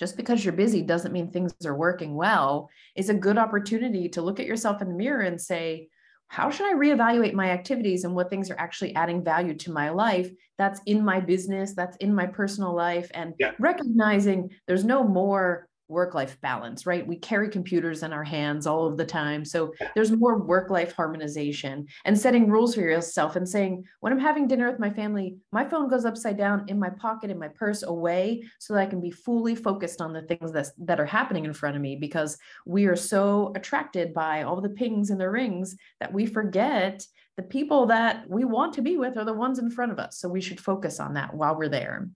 just 0.00 0.16
because 0.16 0.44
you're 0.44 0.52
busy 0.52 0.82
doesn't 0.82 1.12
mean 1.12 1.30
things 1.30 1.54
are 1.64 1.76
working 1.76 2.14
well 2.14 2.68
is 2.96 3.08
a 3.08 3.14
good 3.14 3.38
opportunity 3.38 4.08
to 4.08 4.22
look 4.22 4.40
at 4.40 4.46
yourself 4.46 4.82
in 4.82 4.88
the 4.88 4.94
mirror 4.94 5.22
and 5.22 5.40
say, 5.40 5.88
how 6.28 6.50
should 6.50 6.66
I 6.66 6.74
reevaluate 6.74 7.34
my 7.34 7.50
activities 7.50 8.04
and 8.04 8.14
what 8.14 8.28
things 8.28 8.50
are 8.50 8.58
actually 8.58 8.94
adding 8.96 9.22
value 9.22 9.54
to 9.54 9.72
my 9.72 9.90
life? 9.90 10.30
That's 10.58 10.80
in 10.86 11.04
my 11.04 11.20
business, 11.20 11.74
that's 11.74 11.96
in 11.98 12.14
my 12.14 12.26
personal 12.26 12.74
life, 12.74 13.10
and 13.14 13.34
yeah. 13.38 13.52
recognizing 13.60 14.50
there's 14.66 14.84
no 14.84 15.04
more 15.04 15.68
work 15.94 16.14
life 16.14 16.38
balance, 16.42 16.84
right? 16.84 17.06
We 17.06 17.16
carry 17.16 17.48
computers 17.48 18.02
in 18.02 18.12
our 18.12 18.24
hands 18.24 18.66
all 18.66 18.86
of 18.86 18.98
the 18.98 19.06
time. 19.06 19.44
So 19.44 19.72
there's 19.94 20.10
more 20.10 20.38
work 20.38 20.68
life 20.68 20.92
harmonization 20.92 21.86
and 22.04 22.18
setting 22.18 22.50
rules 22.50 22.74
for 22.74 22.82
yourself 22.82 23.36
and 23.36 23.48
saying, 23.48 23.84
when 24.00 24.12
I'm 24.12 24.18
having 24.18 24.46
dinner 24.46 24.70
with 24.70 24.80
my 24.80 24.90
family, 24.90 25.36
my 25.52 25.64
phone 25.64 25.88
goes 25.88 26.04
upside 26.04 26.36
down 26.36 26.66
in 26.68 26.78
my 26.78 26.90
pocket, 26.90 27.30
in 27.30 27.38
my 27.38 27.48
purse, 27.48 27.82
away, 27.84 28.42
so 28.58 28.74
that 28.74 28.80
I 28.80 28.86
can 28.86 29.00
be 29.00 29.10
fully 29.10 29.54
focused 29.54 30.02
on 30.02 30.12
the 30.12 30.22
things 30.22 30.52
that, 30.52 30.66
that 30.78 31.00
are 31.00 31.06
happening 31.06 31.46
in 31.46 31.54
front 31.54 31.76
of 31.76 31.82
me 31.82 31.96
because 31.96 32.36
we 32.66 32.86
are 32.86 32.96
so 32.96 33.52
attracted 33.56 34.12
by 34.12 34.42
all 34.42 34.60
the 34.60 34.68
pings 34.68 35.10
and 35.10 35.20
the 35.20 35.30
rings 35.30 35.76
that 36.00 36.12
we 36.12 36.26
forget 36.26 37.06
the 37.36 37.42
people 37.42 37.86
that 37.86 38.28
we 38.28 38.44
want 38.44 38.74
to 38.74 38.82
be 38.82 38.96
with 38.96 39.16
are 39.16 39.24
the 39.24 39.32
ones 39.32 39.58
in 39.58 39.70
front 39.70 39.90
of 39.90 39.98
us. 39.98 40.18
So 40.18 40.28
we 40.28 40.40
should 40.40 40.60
focus 40.60 41.00
on 41.00 41.14
that 41.14 41.34
while 41.34 41.56
we're 41.56 41.68
there. 41.68 42.08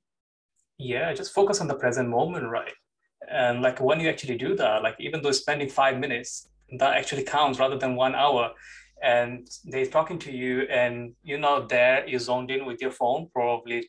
Yeah, 0.78 1.12
just 1.12 1.34
focus 1.34 1.60
on 1.60 1.66
the 1.66 1.74
present 1.74 2.08
moment, 2.08 2.48
right? 2.48 2.72
And 3.30 3.62
like 3.62 3.80
when 3.80 4.00
you 4.00 4.08
actually 4.08 4.36
do 4.36 4.54
that, 4.56 4.82
like 4.82 4.96
even 4.98 5.22
though 5.22 5.32
spending 5.32 5.68
five 5.68 5.98
minutes, 5.98 6.48
that 6.78 6.96
actually 6.96 7.24
counts 7.24 7.58
rather 7.58 7.78
than 7.78 7.96
one 7.96 8.14
hour. 8.14 8.52
And 9.02 9.48
they're 9.64 9.86
talking 9.86 10.18
to 10.20 10.32
you 10.32 10.62
and 10.62 11.14
you're 11.22 11.38
not 11.38 11.68
there, 11.68 12.06
you're 12.08 12.20
zoned 12.20 12.50
in 12.50 12.66
with 12.66 12.80
your 12.80 12.90
phone, 12.90 13.28
probably 13.32 13.88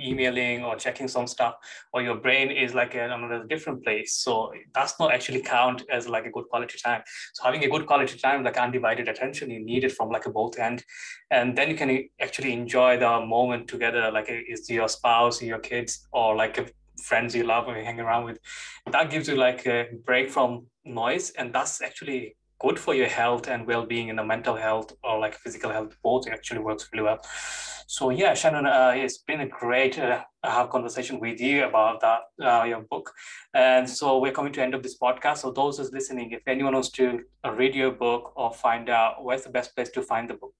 emailing 0.00 0.64
or 0.64 0.74
checking 0.76 1.06
some 1.06 1.26
stuff, 1.26 1.54
or 1.92 2.02
your 2.02 2.16
brain 2.16 2.50
is 2.50 2.74
like 2.74 2.94
in 2.94 3.10
another 3.10 3.44
different 3.44 3.84
place. 3.84 4.14
So 4.14 4.52
that's 4.74 4.98
not 4.98 5.12
actually 5.12 5.42
count 5.42 5.82
as 5.90 6.08
like 6.08 6.26
a 6.26 6.30
good 6.30 6.48
quality 6.48 6.78
time. 6.78 7.02
So 7.34 7.44
having 7.44 7.64
a 7.64 7.68
good 7.68 7.86
quality 7.86 8.18
time, 8.18 8.42
like 8.42 8.56
undivided 8.56 9.08
attention, 9.08 9.50
you 9.50 9.64
need 9.64 9.84
it 9.84 9.92
from 9.92 10.10
like 10.10 10.26
a 10.26 10.30
both 10.30 10.58
end. 10.58 10.84
And 11.30 11.56
then 11.56 11.70
you 11.70 11.76
can 11.76 12.08
actually 12.20 12.52
enjoy 12.52 12.98
the 12.98 13.24
moment 13.24 13.68
together, 13.68 14.10
like 14.10 14.28
is 14.28 14.68
your 14.68 14.88
spouse, 14.88 15.40
your 15.42 15.58
kids, 15.58 16.06
or 16.12 16.34
like 16.34 16.74
friends 17.02 17.34
you 17.34 17.44
love 17.44 17.68
and 17.68 17.76
you 17.76 17.84
hang 17.84 18.00
around 18.00 18.24
with 18.24 18.38
that 18.90 19.10
gives 19.10 19.28
you 19.28 19.36
like 19.36 19.66
a 19.66 19.88
break 20.04 20.30
from 20.30 20.66
noise 20.84 21.30
and 21.30 21.52
that's 21.52 21.82
actually 21.82 22.36
good 22.58 22.78
for 22.78 22.94
your 22.94 23.08
health 23.08 23.48
and 23.48 23.66
well-being 23.66 24.08
and 24.08 24.18
the 24.18 24.24
mental 24.24 24.56
health 24.56 24.94
or 25.04 25.18
like 25.18 25.34
physical 25.34 25.70
health. 25.70 25.94
Both 26.02 26.26
it 26.26 26.32
actually 26.32 26.60
works 26.60 26.88
really 26.92 27.04
well. 27.04 27.20
So 27.88 28.10
yeah 28.10 28.34
shannon 28.34 28.66
uh, 28.66 28.92
it's 28.96 29.18
been 29.18 29.40
a 29.42 29.48
great 29.48 29.98
uh, 29.98 30.22
have 30.42 30.70
conversation 30.70 31.20
with 31.20 31.40
you 31.40 31.64
about 31.64 32.00
that 32.00 32.20
uh, 32.42 32.64
your 32.64 32.80
book. 32.80 33.12
And 33.54 33.88
so 33.88 34.18
we're 34.18 34.32
coming 34.32 34.52
to 34.54 34.62
end 34.62 34.74
of 34.74 34.82
this 34.82 34.98
podcast. 34.98 35.38
So 35.38 35.50
those 35.50 35.78
who's 35.78 35.92
listening 35.92 36.32
if 36.32 36.42
anyone 36.46 36.72
wants 36.74 36.90
to 36.92 37.20
read 37.52 37.74
your 37.74 37.92
book 37.92 38.32
or 38.36 38.52
find 38.52 38.88
out 38.88 39.22
where's 39.22 39.42
the 39.42 39.50
best 39.50 39.74
place 39.74 39.90
to 39.90 40.02
find 40.02 40.30
the 40.30 40.34
book 40.34 40.54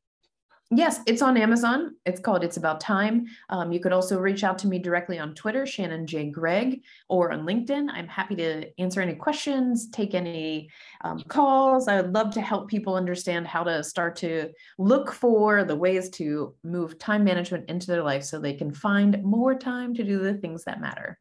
Yes, 0.72 0.98
it's 1.06 1.22
on 1.22 1.36
Amazon. 1.36 1.94
It's 2.06 2.18
called 2.18 2.42
It's 2.42 2.56
About 2.56 2.80
Time. 2.80 3.26
Um, 3.50 3.70
you 3.70 3.78
could 3.78 3.92
also 3.92 4.18
reach 4.18 4.42
out 4.42 4.58
to 4.58 4.66
me 4.66 4.80
directly 4.80 5.16
on 5.16 5.32
Twitter, 5.32 5.64
Shannon 5.64 6.08
J. 6.08 6.28
Gregg, 6.28 6.82
or 7.08 7.30
on 7.30 7.46
LinkedIn. 7.46 7.88
I'm 7.92 8.08
happy 8.08 8.34
to 8.34 8.68
answer 8.80 9.00
any 9.00 9.14
questions, 9.14 9.88
take 9.90 10.12
any 10.12 10.68
um, 11.04 11.20
calls. 11.28 11.86
I 11.86 12.00
would 12.00 12.12
love 12.12 12.32
to 12.32 12.40
help 12.40 12.68
people 12.68 12.96
understand 12.96 13.46
how 13.46 13.62
to 13.62 13.84
start 13.84 14.16
to 14.16 14.50
look 14.76 15.12
for 15.12 15.62
the 15.62 15.76
ways 15.76 16.10
to 16.10 16.56
move 16.64 16.98
time 16.98 17.22
management 17.22 17.70
into 17.70 17.86
their 17.86 18.02
life 18.02 18.24
so 18.24 18.40
they 18.40 18.54
can 18.54 18.72
find 18.72 19.22
more 19.22 19.54
time 19.54 19.94
to 19.94 20.02
do 20.02 20.18
the 20.18 20.34
things 20.34 20.64
that 20.64 20.80
matter. 20.80 21.16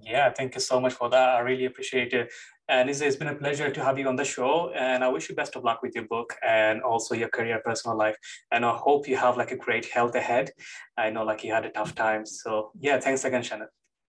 Yeah, 0.00 0.32
thank 0.32 0.56
you 0.56 0.60
so 0.60 0.80
much 0.80 0.92
for 0.92 1.08
that. 1.08 1.28
I 1.36 1.38
really 1.38 1.66
appreciate 1.66 2.12
it. 2.12 2.32
And 2.68 2.90
it's, 2.90 3.00
it's 3.00 3.16
been 3.16 3.28
a 3.28 3.34
pleasure 3.34 3.70
to 3.70 3.84
have 3.84 3.98
you 3.98 4.08
on 4.08 4.16
the 4.16 4.24
show. 4.24 4.72
And 4.74 5.04
I 5.04 5.08
wish 5.08 5.28
you 5.28 5.34
best 5.34 5.56
of 5.56 5.64
luck 5.64 5.82
with 5.82 5.94
your 5.94 6.04
book 6.04 6.34
and 6.46 6.82
also 6.82 7.14
your 7.14 7.28
career, 7.28 7.60
personal 7.64 7.96
life. 7.96 8.16
And 8.50 8.64
I 8.64 8.76
hope 8.76 9.08
you 9.08 9.16
have 9.16 9.36
like 9.36 9.52
a 9.52 9.56
great 9.56 9.86
health 9.86 10.14
ahead. 10.14 10.50
I 10.96 11.10
know 11.10 11.24
like 11.24 11.44
you 11.44 11.52
had 11.52 11.64
a 11.64 11.70
tough 11.70 11.94
time. 11.94 12.26
So 12.26 12.72
yeah, 12.78 12.98
thanks 12.98 13.24
again, 13.24 13.42
Shannon. 13.42 13.68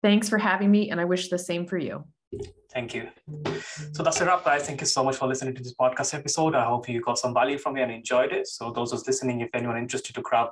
Thanks 0.03 0.29
for 0.29 0.39
having 0.39 0.71
me. 0.71 0.91
And 0.91 1.01
I 1.01 1.05
wish 1.05 1.29
the 1.29 1.39
same 1.39 1.67
for 1.67 1.79
you. 1.79 2.05
Thank 2.73 2.95
you. 2.95 3.09
So 3.93 4.03
that's 4.03 4.21
a 4.21 4.27
wrap, 4.27 4.45
guys. 4.45 4.67
Thank 4.67 4.81
you 4.81 4.87
so 4.87 5.03
much 5.03 5.17
for 5.17 5.27
listening 5.27 5.55
to 5.55 5.63
this 5.63 5.75
podcast 5.75 6.13
episode. 6.15 6.55
I 6.55 6.65
hope 6.65 6.89
you 6.89 7.01
got 7.01 7.19
some 7.19 7.33
value 7.33 7.57
from 7.57 7.77
it 7.77 7.83
and 7.83 7.93
enjoyed 7.93 8.33
it. 8.33 8.47
So 8.49 8.71
those 8.71 8.91
who's 8.91 9.07
listening, 9.07 9.41
if 9.41 9.49
anyone 9.55 9.79
interested 9.79 10.15
to 10.15 10.21
grab 10.21 10.49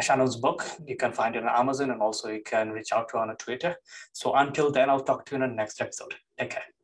Shannon's 0.00 0.36
book, 0.36 0.64
you 0.86 0.96
can 0.96 1.12
find 1.12 1.34
it 1.34 1.42
on 1.42 1.48
Amazon 1.48 1.90
and 1.90 2.00
also 2.00 2.28
you 2.30 2.42
can 2.44 2.70
reach 2.70 2.92
out 2.92 3.08
to 3.08 3.16
her 3.16 3.24
on 3.24 3.36
Twitter. 3.36 3.76
So 4.12 4.34
until 4.34 4.70
then, 4.70 4.90
I'll 4.90 5.00
talk 5.00 5.26
to 5.26 5.36
you 5.36 5.42
in 5.42 5.50
the 5.50 5.56
next 5.56 5.80
episode. 5.80 6.14
Take 6.38 6.50
care. 6.50 6.75